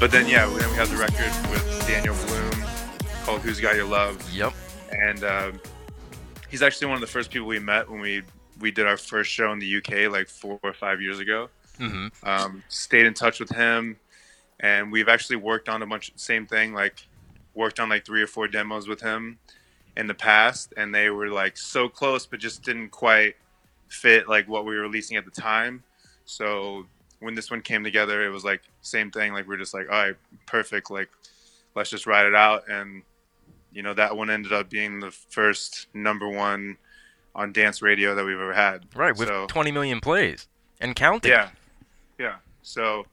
But 0.00 0.10
then 0.10 0.26
yeah, 0.26 0.46
then 0.46 0.70
we 0.70 0.76
have 0.76 0.90
the 0.90 0.96
record 0.96 1.30
with 1.50 1.84
Daniel 1.86 2.14
Blume 2.26 2.64
called 3.24 3.42
"Who's 3.42 3.60
Got 3.60 3.76
Your 3.76 3.84
Love," 3.84 4.18
Yep. 4.32 4.54
and 4.90 5.22
um, 5.24 5.60
he's 6.48 6.62
actually 6.62 6.86
one 6.86 6.94
of 6.94 7.02
the 7.02 7.06
first 7.06 7.30
people 7.30 7.46
we 7.46 7.58
met 7.58 7.88
when 7.90 8.00
we 8.00 8.22
we 8.60 8.70
did 8.70 8.86
our 8.86 8.96
first 8.96 9.30
show 9.30 9.52
in 9.52 9.58
the 9.58 9.76
UK 9.76 10.10
like 10.10 10.28
four 10.28 10.58
or 10.62 10.72
five 10.72 11.00
years 11.02 11.18
ago. 11.18 11.48
hmm 11.76 12.08
um, 12.22 12.62
stayed 12.68 13.06
in 13.06 13.12
touch 13.14 13.40
with 13.40 13.50
him 13.50 13.96
and 14.60 14.90
we've 14.92 15.08
actually 15.08 15.36
worked 15.36 15.68
on 15.68 15.82
a 15.82 15.86
bunch 15.86 16.08
of 16.08 16.14
the 16.14 16.20
same 16.20 16.46
thing 16.46 16.74
like 16.74 17.06
worked 17.54 17.78
on 17.80 17.88
like 17.88 18.04
three 18.04 18.22
or 18.22 18.26
four 18.26 18.46
demos 18.48 18.86
with 18.88 19.00
him 19.00 19.38
in 19.96 20.06
the 20.06 20.14
past 20.14 20.74
and 20.76 20.94
they 20.94 21.08
were 21.10 21.28
like 21.28 21.56
so 21.56 21.88
close 21.88 22.26
but 22.26 22.38
just 22.38 22.62
didn't 22.62 22.90
quite 22.90 23.34
fit 23.88 24.28
like 24.28 24.46
what 24.48 24.64
we 24.66 24.74
were 24.74 24.82
releasing 24.82 25.16
at 25.16 25.24
the 25.24 25.30
time 25.30 25.82
so 26.26 26.84
when 27.20 27.34
this 27.34 27.50
one 27.50 27.60
came 27.62 27.84
together 27.84 28.24
it 28.24 28.30
was 28.30 28.44
like 28.44 28.62
same 28.80 29.10
thing 29.10 29.32
like 29.32 29.46
we 29.46 29.54
are 29.54 29.58
just 29.58 29.74
like 29.74 29.86
all 29.90 29.96
right 30.06 30.16
perfect 30.46 30.90
like 30.90 31.08
let's 31.74 31.90
just 31.90 32.06
ride 32.06 32.26
it 32.26 32.34
out 32.34 32.68
and 32.68 33.02
you 33.72 33.82
know 33.82 33.94
that 33.94 34.16
one 34.16 34.30
ended 34.30 34.52
up 34.52 34.68
being 34.70 35.00
the 35.00 35.10
first 35.10 35.86
number 35.94 36.28
one 36.28 36.76
on 37.34 37.52
dance 37.52 37.80
radio 37.82 38.14
that 38.14 38.24
we've 38.24 38.40
ever 38.40 38.52
had 38.54 38.86
Right. 38.94 39.16
With 39.16 39.28
So- 39.28 39.46
20 39.46 39.70
million 39.70 40.00
plays 40.00 40.48
and 40.80 40.96
counting. 40.96 41.30
yeah, 41.30 41.50
yeah. 42.18 42.36
So 42.62 43.06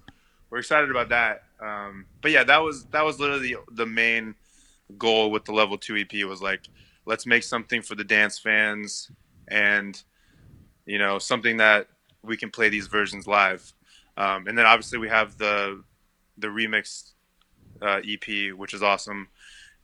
we're 0.49 0.59
excited 0.59 0.89
about 0.89 1.09
that. 1.09 1.43
Um, 1.59 2.05
but 2.21 2.31
yeah, 2.31 2.43
that 2.45 2.57
was 2.57 2.85
that 2.85 3.03
was 3.05 3.19
literally 3.19 3.49
the, 3.53 3.57
the 3.73 3.85
main 3.85 4.33
goal 4.97 5.29
with 5.31 5.45
the 5.45 5.51
level 5.51 5.77
two 5.77 5.95
EP 5.97 6.25
was 6.25 6.41
like, 6.41 6.61
let's 7.05 7.25
make 7.25 7.43
something 7.43 7.81
for 7.81 7.93
the 7.95 8.03
dance 8.03 8.39
fans, 8.39 9.11
and 9.49 10.01
you 10.85 10.97
know 10.97 11.19
something 11.19 11.57
that 11.57 11.87
we 12.23 12.37
can 12.37 12.49
play 12.49 12.69
these 12.69 12.87
versions 12.87 13.27
live. 13.27 13.71
Um, 14.17 14.47
and 14.47 14.57
then 14.57 14.65
obviously 14.65 14.99
we 14.99 15.09
have 15.09 15.37
the 15.37 15.83
the 16.37 16.47
remix 16.47 17.11
uh, 17.81 18.01
EP, 18.07 18.53
which 18.55 18.73
is 18.73 18.83
awesome. 18.83 19.29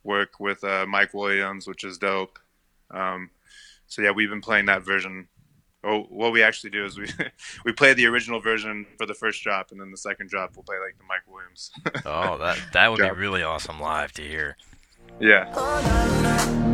Work 0.02 0.40
with 0.40 0.62
uh, 0.64 0.86
Mike 0.86 1.14
Williams, 1.14 1.66
which 1.66 1.84
is 1.84 1.98
dope. 1.98 2.38
Um, 2.90 3.30
so 3.86 4.02
yeah, 4.02 4.10
we've 4.10 4.28
been 4.28 4.40
playing 4.40 4.66
that 4.66 4.84
version 4.84 5.28
Oh, 5.86 6.06
what 6.08 6.32
we 6.32 6.42
actually 6.42 6.70
do 6.70 6.84
is 6.84 6.96
we 6.96 7.06
we 7.64 7.72
play 7.72 7.92
the 7.92 8.06
original 8.06 8.40
version 8.40 8.86
for 8.96 9.06
the 9.06 9.14
first 9.14 9.42
drop, 9.42 9.70
and 9.70 9.80
then 9.80 9.90
the 9.90 9.96
second 9.96 10.30
drop 10.30 10.56
we'll 10.56 10.62
play 10.62 10.76
like 10.84 10.96
the 10.96 11.04
Mike 11.04 11.22
Williams. 11.28 11.70
Oh, 12.06 12.38
that 12.38 12.58
that 12.72 12.90
would 12.90 13.00
be 13.00 13.10
really 13.10 13.42
awesome 13.42 13.80
live 13.80 14.12
to 14.12 14.22
hear. 14.22 14.56
Yeah. 15.20 15.44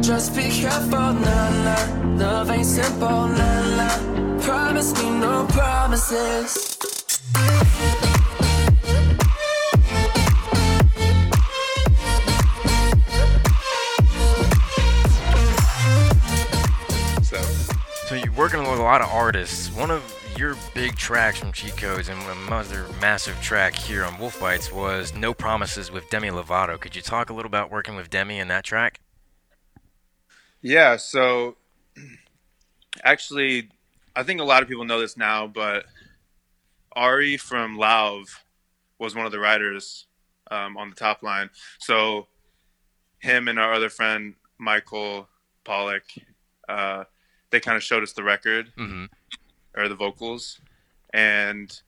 Just 0.00 0.35
be 0.35 0.49
careful, 0.49 0.90
nah, 0.90 1.14
nah. 1.14 2.17
Love 2.17 2.50
ain't 2.50 2.67
simple, 2.67 3.26
nah, 3.29 3.76
nah. 3.76 4.40
Promise 4.40 4.95
me 5.02 5.11
no 5.11 5.47
promises. 5.50 6.80
Artists. 19.31 19.71
One 19.77 19.93
of 19.93 20.03
your 20.37 20.57
big 20.75 20.97
tracks 20.97 21.39
from 21.39 21.53
Cheat 21.53 21.77
Codes 21.77 22.09
and 22.09 22.21
another 22.47 22.85
massive 23.01 23.41
track 23.41 23.77
here 23.77 24.05
on 24.05 24.19
Wolf 24.19 24.41
Bites 24.41 24.73
was 24.73 25.15
No 25.15 25.33
Promises 25.33 25.93
with 25.93 26.11
Demi 26.11 26.31
Lovato. 26.31 26.81
Could 26.81 26.97
you 26.97 27.03
talk 27.03 27.31
a 27.31 27.33
little 27.33 27.49
about 27.49 27.71
working 27.71 27.95
with 27.95 28.11
Demi 28.11 28.41
in 28.41 28.49
that 28.49 28.65
track? 28.65 28.99
Yeah, 30.63 30.97
so 30.97 31.59
actually, 33.05 33.69
I 34.17 34.25
think 34.25 34.41
a 34.41 34.45
lot 34.45 34.63
of 34.63 34.69
people 34.69 34.85
know 34.85 35.01
this 35.01 35.17
now, 35.17 35.47
but 35.47 35.85
Ari 36.93 37.37
from 37.37 37.77
Lauv 37.77 38.27
was 38.99 39.15
one 39.15 39.27
of 39.27 39.33
the 39.33 39.39
writers 39.39 40.07
um, 40.51 40.77
on 40.77 40.91
the 40.91 40.97
top 40.97 41.23
line. 41.23 41.51
So 41.79 42.27
him 43.19 43.49
and 43.49 43.59
our 43.59 43.73
other 43.73 43.89
friend 43.89 44.35
Michael 44.59 45.29
Pollock, 45.65 46.05
uh, 46.69 47.05
they 47.51 47.61
kind 47.61 47.77
of 47.77 47.83
showed 47.83 48.03
us 48.03 48.13
the 48.13 48.23
record 48.25 48.73
Mm-hmm. 48.79 49.05
or 49.77 49.89
the 49.89 49.95
vocals, 49.95 50.61
and 51.13 51.81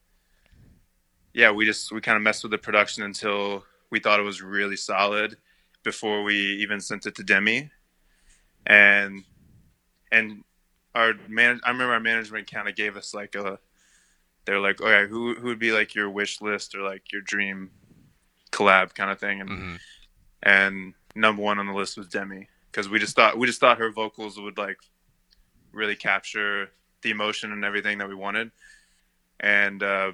yeah, 1.35 1.51
we 1.51 1.65
just 1.65 1.93
we 1.93 2.01
kind 2.01 2.17
of 2.17 2.23
messed 2.23 2.43
with 2.43 2.53
the 2.53 2.59
production 2.59 3.03
until 3.03 3.65
we 3.91 4.01
thought 4.01 4.21
it 4.21 4.25
was 4.25 4.43
really 4.43 4.77
solid 4.77 5.37
before 5.83 6.23
we 6.23 6.35
even 6.35 6.81
sent 6.81 7.07
it 7.07 7.15
to 7.17 7.23
Demi 7.25 7.71
and 8.67 9.25
and 10.13 10.45
our 10.95 11.15
man 11.29 11.61
I 11.65 11.71
remember 11.71 11.95
our 11.95 12.01
management 12.01 12.51
kind 12.51 12.69
of 12.69 12.77
gave 12.77 12.97
us 12.97 13.13
like 13.15 13.35
a 13.35 13.59
they're 14.45 14.61
like 14.61 14.81
okay 14.81 15.07
who 15.09 15.35
who 15.35 15.47
would 15.49 15.59
be 15.59 15.73
like 15.73 15.95
your 15.95 16.11
wish 16.11 16.41
list 16.41 16.75
or 16.75 16.83
like 16.83 17.13
your 17.13 17.23
dream 17.23 17.71
collab 18.51 18.95
kind 18.95 19.11
of 19.11 19.19
thing? 19.19 19.41
And 19.41 19.51
Mhm. 19.51 19.81
and 20.43 20.95
number 21.15 21.43
one 21.43 21.59
on 21.59 21.67
the 21.67 21.73
list 21.73 21.97
was 21.97 22.09
Demi 22.09 22.49
because 22.71 22.89
we 22.89 22.99
just 22.99 23.15
thought 23.15 23.39
we 23.39 23.47
just 23.47 23.61
thought 23.61 23.79
her 23.79 23.91
vocals 23.91 24.41
would 24.41 24.59
like 24.59 24.79
really 25.73 25.97
capture 25.97 26.71
the 27.03 27.11
emotion 27.11 27.53
and 27.53 27.65
everything 27.65 27.99
that 27.99 28.09
we 28.09 28.15
wanted. 28.15 28.51
And 29.41 29.83
uh, 29.83 30.13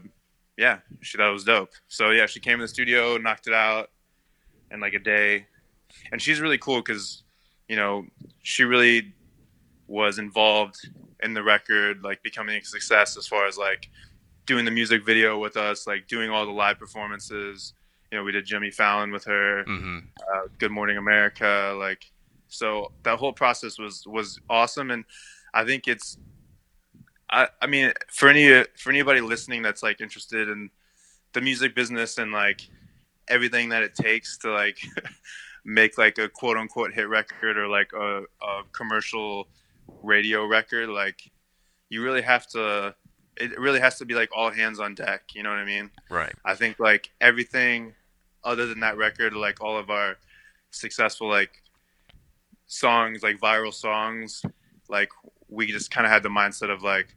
yeah 0.56 0.78
she 1.02 1.16
thought 1.16 1.30
it 1.30 1.32
was 1.32 1.44
dope. 1.44 1.70
So 1.88 2.10
yeah 2.10 2.26
she 2.26 2.40
came 2.40 2.54
in 2.54 2.60
the 2.60 2.68
studio 2.68 3.16
knocked 3.16 3.46
it 3.46 3.54
out 3.54 3.90
in 4.70 4.80
like 4.80 4.94
a 4.94 4.98
day. 4.98 5.46
And 6.12 6.20
she's 6.20 6.40
really 6.40 6.58
cool 6.58 6.80
because 6.80 7.22
you 7.68 7.76
know 7.76 8.06
she 8.42 8.64
really 8.64 9.14
was 9.86 10.18
involved 10.18 10.86
in 11.22 11.32
the 11.34 11.42
record 11.42 12.02
like 12.04 12.22
becoming 12.22 12.56
a 12.56 12.64
success 12.64 13.16
as 13.16 13.26
far 13.26 13.46
as 13.46 13.56
like 13.56 13.88
doing 14.48 14.64
the 14.64 14.70
music 14.70 15.04
video 15.04 15.38
with 15.38 15.56
us 15.58 15.86
like 15.86 16.08
doing 16.08 16.30
all 16.30 16.46
the 16.46 16.50
live 16.64 16.78
performances 16.78 17.74
you 18.10 18.16
know 18.16 18.24
we 18.24 18.32
did 18.32 18.46
jimmy 18.46 18.70
fallon 18.70 19.12
with 19.12 19.24
her 19.24 19.62
Mm-hmm. 19.64 19.98
uh, 20.32 20.48
good 20.58 20.70
morning 20.72 20.96
america 20.96 21.76
like 21.78 22.10
so 22.48 22.90
that 23.02 23.18
whole 23.18 23.32
process 23.34 23.78
was 23.78 24.04
was 24.06 24.40
awesome 24.48 24.90
and 24.90 25.04
i 25.52 25.64
think 25.66 25.86
it's 25.86 26.16
i 27.30 27.46
i 27.60 27.66
mean 27.66 27.92
for 28.10 28.28
any 28.30 28.64
for 28.76 28.88
anybody 28.90 29.20
listening 29.20 29.60
that's 29.62 29.82
like 29.82 30.00
interested 30.00 30.48
in 30.48 30.70
the 31.34 31.42
music 31.42 31.74
business 31.74 32.16
and 32.16 32.32
like 32.32 32.62
everything 33.28 33.68
that 33.68 33.82
it 33.82 33.94
takes 33.94 34.38
to 34.38 34.50
like 34.50 34.78
make 35.66 35.98
like 35.98 36.16
a 36.16 36.26
quote 36.30 36.56
unquote 36.56 36.94
hit 36.94 37.06
record 37.06 37.58
or 37.58 37.68
like 37.68 37.90
a, 37.92 38.22
a 38.40 38.62
commercial 38.72 39.46
radio 40.02 40.46
record 40.46 40.88
like 40.88 41.30
you 41.90 42.02
really 42.02 42.22
have 42.22 42.46
to 42.46 42.94
it 43.40 43.58
really 43.58 43.80
has 43.80 43.96
to 43.98 44.04
be 44.04 44.14
like 44.14 44.28
all 44.34 44.50
hands 44.50 44.80
on 44.80 44.94
deck 44.94 45.22
you 45.34 45.42
know 45.42 45.50
what 45.50 45.58
i 45.58 45.64
mean 45.64 45.90
Right. 46.10 46.34
I 46.44 46.54
think 46.54 46.78
like 46.78 47.10
everything 47.20 47.94
other 48.44 48.66
than 48.66 48.80
that 48.80 48.96
record, 48.96 49.34
like 49.34 49.60
all 49.60 49.76
of 49.76 49.90
our 49.90 50.16
successful 50.70 51.28
like 51.28 51.62
songs, 52.66 53.22
like 53.22 53.38
viral 53.38 53.72
songs, 53.74 54.42
like 54.88 55.10
we 55.48 55.66
just 55.66 55.90
kind 55.90 56.06
of 56.06 56.12
had 56.12 56.22
the 56.22 56.28
mindset 56.28 56.70
of 56.70 56.82
like, 56.82 57.14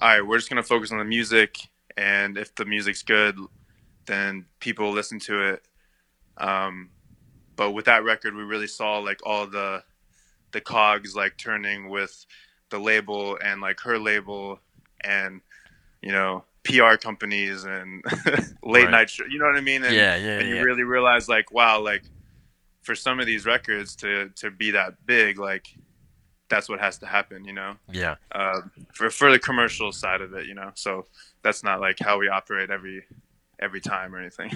all 0.00 0.08
right, 0.08 0.26
we're 0.26 0.38
just 0.38 0.48
gonna 0.48 0.62
focus 0.62 0.90
on 0.90 0.98
the 0.98 1.04
music, 1.04 1.58
and 1.96 2.36
if 2.36 2.54
the 2.56 2.64
music's 2.64 3.02
good, 3.02 3.38
then 4.06 4.46
people 4.58 4.90
listen 4.90 5.18
to 5.20 5.40
it. 5.52 5.62
Um, 6.38 6.90
but 7.56 7.70
with 7.70 7.84
that 7.84 8.02
record, 8.04 8.34
we 8.34 8.42
really 8.42 8.66
saw 8.66 8.98
like 8.98 9.20
all 9.24 9.46
the 9.46 9.84
the 10.52 10.60
cogs 10.60 11.14
like 11.14 11.36
turning 11.36 11.88
with 11.88 12.26
the 12.70 12.78
label 12.78 13.38
and 13.42 13.60
like 13.60 13.80
her 13.80 13.98
label 13.98 14.58
and 15.04 15.40
you 16.02 16.12
know 16.12 16.44
PR 16.64 16.96
companies 16.96 17.64
and 17.64 18.02
late 18.62 18.84
Right. 18.84 18.90
night 18.90 19.10
show, 19.10 19.24
you 19.30 19.38
know 19.38 19.46
what 19.46 19.56
I 19.56 19.60
mean? 19.60 19.84
And, 19.84 19.94
yeah, 19.94 20.16
yeah, 20.16 20.38
and 20.38 20.48
yeah. 20.48 20.54
you 20.56 20.64
really 20.64 20.82
realize 20.84 21.28
like 21.28 21.52
wow, 21.52 21.80
like 21.80 22.02
for 22.82 22.94
some 22.94 23.20
of 23.20 23.26
these 23.26 23.44
records 23.46 23.94
to 23.96 24.30
to 24.36 24.50
be 24.50 24.70
that 24.72 24.94
big, 25.06 25.38
like 25.38 25.66
that's 26.50 26.68
what 26.68 26.78
has 26.80 26.98
to 26.98 27.06
happen, 27.06 27.44
you 27.44 27.52
know. 27.52 27.74
yeah. 27.90 28.16
Uh, 28.32 28.60
for 28.92 29.10
for 29.10 29.30
the 29.32 29.38
commercial 29.38 29.92
side 29.92 30.20
of 30.20 30.34
it, 30.34 30.46
you 30.46 30.54
know. 30.54 30.70
So 30.74 31.06
that's 31.42 31.62
not 31.64 31.80
like 31.80 31.98
how 31.98 32.18
we 32.18 32.28
operate 32.28 32.70
every 32.70 33.04
every 33.60 33.80
time 33.80 34.14
or 34.14 34.18
anything. 34.20 34.50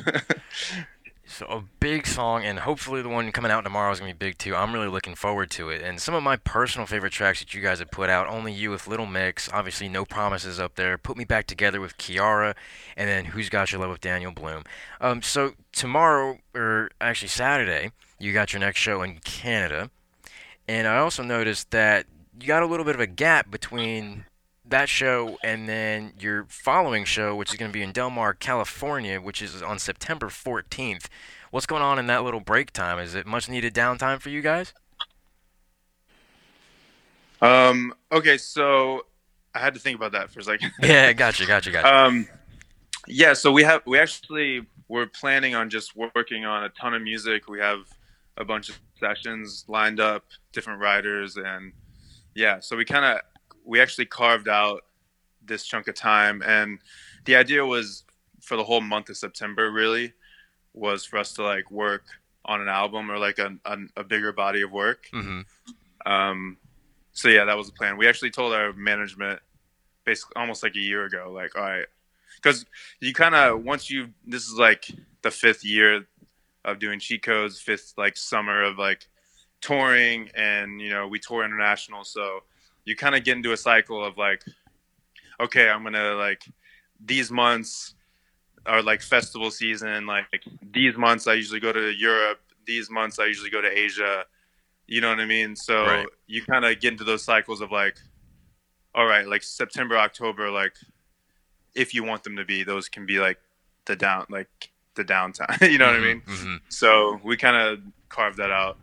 So 1.30 1.44
a 1.46 1.62
big 1.78 2.06
song, 2.06 2.42
and 2.42 2.58
hopefully 2.60 3.02
the 3.02 3.10
one 3.10 3.30
coming 3.32 3.50
out 3.50 3.60
tomorrow 3.60 3.92
is 3.92 4.00
gonna 4.00 4.14
be 4.14 4.26
big 4.26 4.38
too. 4.38 4.56
I'm 4.56 4.72
really 4.72 4.88
looking 4.88 5.14
forward 5.14 5.50
to 5.52 5.68
it. 5.68 5.82
And 5.82 6.00
some 6.00 6.14
of 6.14 6.22
my 6.22 6.36
personal 6.36 6.86
favorite 6.86 7.12
tracks 7.12 7.40
that 7.40 7.52
you 7.52 7.60
guys 7.60 7.80
have 7.80 7.90
put 7.90 8.08
out, 8.08 8.28
"Only 8.28 8.50
You" 8.50 8.70
with 8.70 8.88
Little 8.88 9.04
Mix, 9.04 9.48
obviously 9.52 9.90
"No 9.90 10.06
Promises" 10.06 10.58
up 10.58 10.76
there. 10.76 10.96
"Put 10.96 11.18
Me 11.18 11.24
Back 11.24 11.46
Together" 11.46 11.82
with 11.82 11.98
Kiiara, 11.98 12.56
and 12.96 13.10
then 13.10 13.26
"Who's 13.26 13.50
Got 13.50 13.70
Your 13.70 13.82
Love" 13.82 13.90
with 13.90 14.00
Daniel 14.00 14.32
Blume. 14.32 14.64
Um, 15.02 15.20
so 15.20 15.52
tomorrow, 15.70 16.38
or 16.54 16.90
actually 16.98 17.28
Saturday, 17.28 17.92
you 18.18 18.32
got 18.32 18.54
your 18.54 18.60
next 18.60 18.80
show 18.80 19.02
in 19.02 19.18
Canada, 19.18 19.90
and 20.66 20.88
I 20.88 20.96
also 20.96 21.22
noticed 21.22 21.70
that 21.72 22.06
you 22.40 22.46
got 22.46 22.62
a 22.62 22.66
little 22.66 22.86
bit 22.86 22.94
of 22.94 23.02
a 23.02 23.06
gap 23.06 23.50
between 23.50 24.24
that 24.70 24.88
show 24.88 25.38
and 25.42 25.68
then 25.68 26.12
your 26.18 26.46
following 26.48 27.04
show, 27.04 27.34
which 27.34 27.50
is 27.50 27.56
going 27.56 27.70
to 27.70 27.72
be 27.72 27.82
in 27.82 27.92
Del 27.92 28.10
Mar, 28.10 28.34
California, 28.34 29.20
which 29.20 29.42
is 29.42 29.62
on 29.62 29.78
September 29.78 30.26
14th. 30.26 31.06
What's 31.50 31.66
going 31.66 31.82
on 31.82 31.98
in 31.98 32.06
that 32.06 32.24
little 32.24 32.40
break 32.40 32.72
time? 32.72 32.98
Is 32.98 33.14
it 33.14 33.26
much 33.26 33.48
needed 33.48 33.74
downtime 33.74 34.20
for 34.20 34.28
you 34.28 34.42
guys? 34.42 34.74
um, 37.40 37.94
okay, 38.12 38.36
so 38.36 39.06
I 39.54 39.60
had 39.60 39.74
to 39.74 39.80
think 39.80 39.96
about 39.96 40.12
that 40.12 40.30
for 40.30 40.40
a 40.40 40.44
second. 40.44 40.72
Yeah, 40.82 41.12
gotcha, 41.12 41.46
gotcha, 41.46 41.70
gotcha. 41.70 41.94
Um, 41.94 42.28
yeah, 43.06 43.32
so 43.32 43.52
we 43.52 43.62
have 43.62 43.82
we 43.86 43.98
actually 43.98 44.66
we're 44.88 45.06
planning 45.06 45.54
on 45.54 45.70
just 45.70 45.96
working 45.96 46.44
on 46.44 46.64
a 46.64 46.68
ton 46.70 46.94
of 46.94 47.02
music. 47.02 47.48
We 47.48 47.60
have 47.60 47.80
a 48.36 48.44
bunch 48.44 48.68
of 48.68 48.78
sessions 49.00 49.64
lined 49.68 50.00
up, 50.00 50.24
different 50.52 50.80
writers, 50.80 51.36
and 51.36 51.72
yeah, 52.34 52.60
so 52.60 52.76
we 52.76 52.84
kind 52.84 53.04
of 53.04 53.20
we 53.68 53.80
actually 53.80 54.06
carved 54.06 54.48
out 54.48 54.84
this 55.44 55.64
chunk 55.64 55.86
of 55.88 55.94
time, 55.94 56.42
and 56.44 56.78
the 57.26 57.36
idea 57.36 57.64
was 57.64 58.04
for 58.40 58.56
the 58.56 58.64
whole 58.64 58.80
month 58.80 59.10
of 59.10 59.16
September. 59.16 59.70
Really, 59.70 60.14
was 60.72 61.04
for 61.04 61.18
us 61.18 61.34
to 61.34 61.42
like 61.42 61.70
work 61.70 62.04
on 62.44 62.62
an 62.62 62.68
album 62.68 63.10
or 63.10 63.18
like 63.18 63.38
a, 63.38 63.54
a, 63.66 63.76
a 63.98 64.04
bigger 64.04 64.32
body 64.32 64.62
of 64.62 64.72
work. 64.72 65.08
hmm 65.12 65.42
Um, 66.06 66.56
so 67.12 67.28
yeah, 67.28 67.44
that 67.44 67.56
was 67.56 67.66
the 67.66 67.74
plan. 67.74 67.98
We 67.98 68.08
actually 68.08 68.30
told 68.30 68.54
our 68.54 68.72
management 68.72 69.40
basically 70.04 70.40
almost 70.40 70.62
like 70.62 70.74
a 70.76 70.80
year 70.80 71.04
ago, 71.04 71.30
like, 71.34 71.54
all 71.56 71.62
right, 71.62 71.86
because 72.36 72.64
you 73.00 73.12
kind 73.12 73.34
of 73.34 73.62
once 73.62 73.90
you 73.90 74.08
this 74.26 74.44
is 74.44 74.54
like 74.54 74.90
the 75.22 75.30
fifth 75.30 75.64
year 75.64 76.06
of 76.64 76.78
doing 76.78 76.98
cheat 77.00 77.22
codes, 77.22 77.60
fifth 77.60 77.94
like 77.98 78.16
summer 78.16 78.62
of 78.62 78.78
like 78.78 79.08
touring, 79.60 80.30
and 80.34 80.80
you 80.80 80.88
know 80.88 81.06
we 81.06 81.18
tour 81.18 81.44
international, 81.44 82.04
so 82.04 82.44
you 82.88 82.96
kind 82.96 83.14
of 83.14 83.22
get 83.22 83.36
into 83.36 83.52
a 83.52 83.56
cycle 83.56 84.02
of 84.02 84.16
like, 84.16 84.42
okay, 85.38 85.68
I'm 85.68 85.84
gonna 85.84 86.14
like 86.14 86.42
these 87.04 87.30
months 87.30 87.94
are 88.64 88.82
like 88.82 89.02
festival 89.02 89.50
season, 89.50 90.06
like 90.06 90.42
these 90.72 90.96
months 90.96 91.26
I 91.26 91.34
usually 91.34 91.60
go 91.60 91.70
to 91.70 91.90
Europe, 91.92 92.40
these 92.66 92.88
months 92.90 93.18
I 93.18 93.26
usually 93.26 93.50
go 93.50 93.60
to 93.60 93.70
Asia. 93.86 94.24
You 94.86 95.02
know 95.02 95.10
what 95.10 95.20
I 95.20 95.26
mean? 95.26 95.54
So 95.54 95.84
Right. 95.84 96.06
you 96.26 96.42
kind 96.42 96.64
of 96.64 96.80
get 96.80 96.92
into 96.92 97.04
those 97.04 97.22
cycles 97.22 97.60
of 97.60 97.70
like, 97.70 97.98
all 98.94 99.04
right, 99.04 99.26
like 99.26 99.42
September, 99.42 99.98
October, 99.98 100.50
like 100.50 100.76
if 101.74 101.92
you 101.94 102.02
want 102.04 102.24
them 102.24 102.36
to 102.36 102.44
be, 102.46 102.64
those 102.64 102.88
can 102.88 103.04
be 103.04 103.18
like 103.18 103.38
the 103.84 103.96
down, 103.96 104.24
like 104.30 104.48
the 104.94 105.04
downtime. 105.04 105.60
you 105.70 105.76
know 105.76 105.86
what 105.86 105.96
I 105.96 106.00
mean? 106.00 106.22
hmm 106.26 106.56
So 106.70 107.20
we 107.22 107.36
kind 107.36 107.56
of 107.56 107.80
carved 108.08 108.38
that 108.38 108.50
out. 108.50 108.78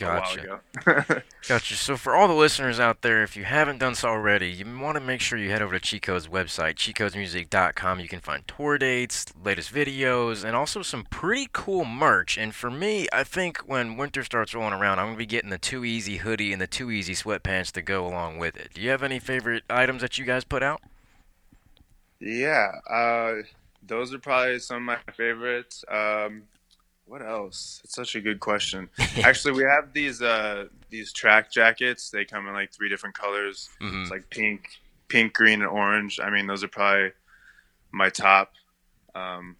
A 0.00 0.04
while 0.04 0.20
Gotcha. 0.20 1.24
Gotcha. 1.48 1.74
So 1.74 1.96
for 1.96 2.14
all 2.14 2.28
the 2.28 2.34
listeners 2.34 2.78
out 2.78 3.02
there, 3.02 3.22
if 3.22 3.36
you 3.36 3.44
haven't 3.44 3.78
done 3.78 3.94
so 3.94 4.08
already, 4.08 4.50
you 4.50 4.64
want 4.78 4.96
to 4.96 5.00
make 5.00 5.20
sure 5.20 5.38
you 5.38 5.50
head 5.50 5.62
over 5.62 5.78
to 5.78 5.84
Cheat 5.84 6.02
Codes 6.02 6.28
website, 6.28 6.74
cheatcodesmusic.com. 6.74 8.00
You 8.00 8.08
can 8.08 8.20
find 8.20 8.46
tour 8.46 8.78
dates, 8.78 9.26
latest 9.42 9.72
videos, 9.72 10.44
and 10.44 10.54
also 10.54 10.82
some 10.82 11.04
pretty 11.10 11.48
cool 11.52 11.84
merch. 11.84 12.38
And 12.38 12.54
for 12.54 12.70
me, 12.70 13.08
I 13.12 13.24
think 13.24 13.58
when 13.66 13.96
winter 13.96 14.22
starts 14.22 14.54
rolling 14.54 14.74
around, 14.74 14.98
I'm 14.98 15.06
going 15.06 15.16
to 15.16 15.18
be 15.18 15.26
getting 15.26 15.50
the 15.50 15.58
Too 15.58 15.84
Easy 15.84 16.18
hoodie 16.18 16.52
and 16.52 16.60
the 16.60 16.66
Too 16.66 16.90
Easy 16.90 17.14
sweatpants 17.14 17.72
to 17.72 17.82
go 17.82 18.06
along 18.06 18.38
with 18.38 18.56
it. 18.56 18.70
Do 18.74 18.80
you 18.80 18.90
have 18.90 19.02
any 19.02 19.18
favorite 19.18 19.64
items 19.68 20.02
that 20.02 20.18
you 20.18 20.24
guys 20.24 20.44
put 20.44 20.62
out? 20.62 20.80
yeah, 22.20 22.72
uh, 22.90 23.34
those 23.82 24.12
are 24.12 24.18
probably 24.18 24.58
some 24.58 24.76
of 24.76 24.82
my 24.82 25.12
favorites. 25.12 25.84
Um, 25.88 26.42
what 27.08 27.22
else? 27.22 27.80
It's 27.84 27.94
such 27.94 28.14
a 28.14 28.20
good 28.20 28.38
question. 28.40 28.88
Actually, 29.24 29.54
we 29.54 29.62
have 29.64 29.92
these 29.92 30.20
uh, 30.22 30.66
these 30.90 31.12
track 31.12 31.50
jackets. 31.50 32.10
They 32.10 32.24
come 32.24 32.46
in 32.46 32.54
like 32.54 32.72
three 32.72 32.88
different 32.88 33.14
colors. 33.16 33.68
Mhm. 33.80 34.02
It's 34.02 34.10
like 34.10 34.28
pink, 34.30 34.68
pink, 35.08 35.32
green, 35.32 35.62
and 35.62 35.70
orange. 35.70 36.20
I 36.22 36.30
mean, 36.30 36.46
those 36.46 36.62
are 36.62 36.68
probably 36.68 37.12
my 37.90 38.10
top. 38.10 38.52
Um, 39.14 39.56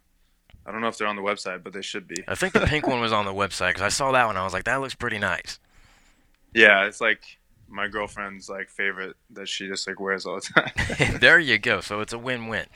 I 0.67 0.71
don't 0.73 0.83
know 0.83 0.89
if 0.89 0.99
they're 0.99 1.09
on 1.09 1.17
the 1.17 1.23
website, 1.23 1.63
but 1.65 1.73
they 1.73 1.81
should 1.83 2.07
be. 2.07 2.23
I 2.29 2.35
think 2.35 2.53
the 2.53 2.61
pink 2.67 2.87
one 2.87 3.01
was 3.01 3.13
on 3.13 3.25
the 3.25 3.33
website 3.33 3.71
because 3.71 3.83
I 3.83 3.89
saw 3.89 4.13
that 4.13 4.27
one. 4.27 4.37
I 4.37 4.45
was 4.45 4.53
like, 4.53 4.65
that 4.65 4.81
looks 4.81 4.95
pretty 4.95 5.19
nice. 5.19 5.59
Yeah, 6.55 6.85
it's 6.85 7.01
like 7.01 7.21
my 7.69 7.89
girlfriend's 7.89 8.49
like 8.49 8.69
favorite 8.71 9.17
that 9.31 9.49
she 9.49 9.67
just 9.69 9.87
like 9.87 9.99
wears 10.01 10.27
all 10.27 10.37
the 10.37 10.41
time. 10.63 11.19
there 11.21 11.39
you 11.39 11.59
go. 11.59 11.81
So 11.81 12.01
it's 12.01 12.13
a 12.13 12.19
win-win. 12.19 12.67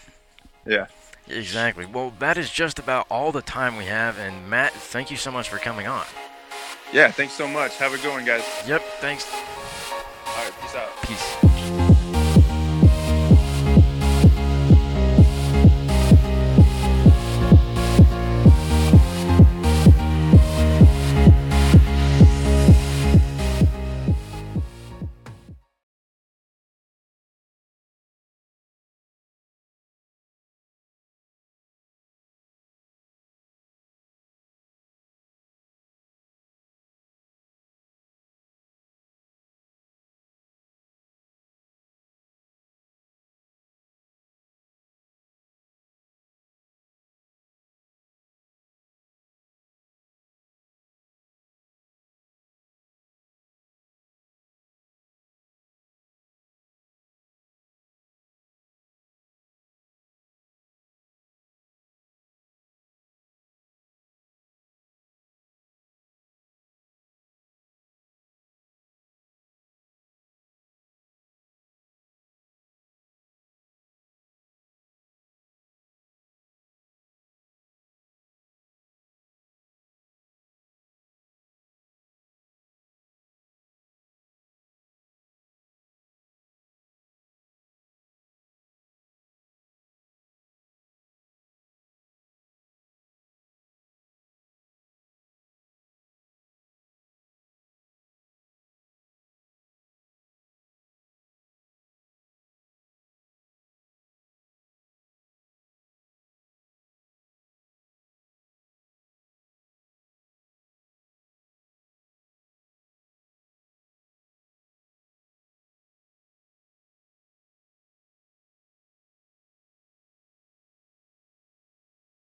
yeah. 0.66 0.86
Exactly. 1.28 1.86
Well, 1.86 2.12
that 2.18 2.36
is 2.36 2.50
just 2.50 2.78
about 2.78 3.06
all 3.10 3.32
the 3.32 3.42
time 3.42 3.76
we 3.76 3.84
have. 3.84 4.18
And 4.18 4.48
Matt, 4.48 4.72
thank 4.72 5.10
you 5.10 5.16
so 5.16 5.30
much 5.30 5.48
for 5.48 5.58
coming 5.58 5.86
on. 5.86 6.04
Yeah, 6.92 7.10
thanks 7.10 7.34
so 7.34 7.48
much. 7.48 7.76
Have 7.78 7.94
a 7.94 7.98
good 7.98 8.12
one, 8.12 8.24
guys. 8.24 8.44
Yep. 8.66 8.82
Thanks. 9.00 9.24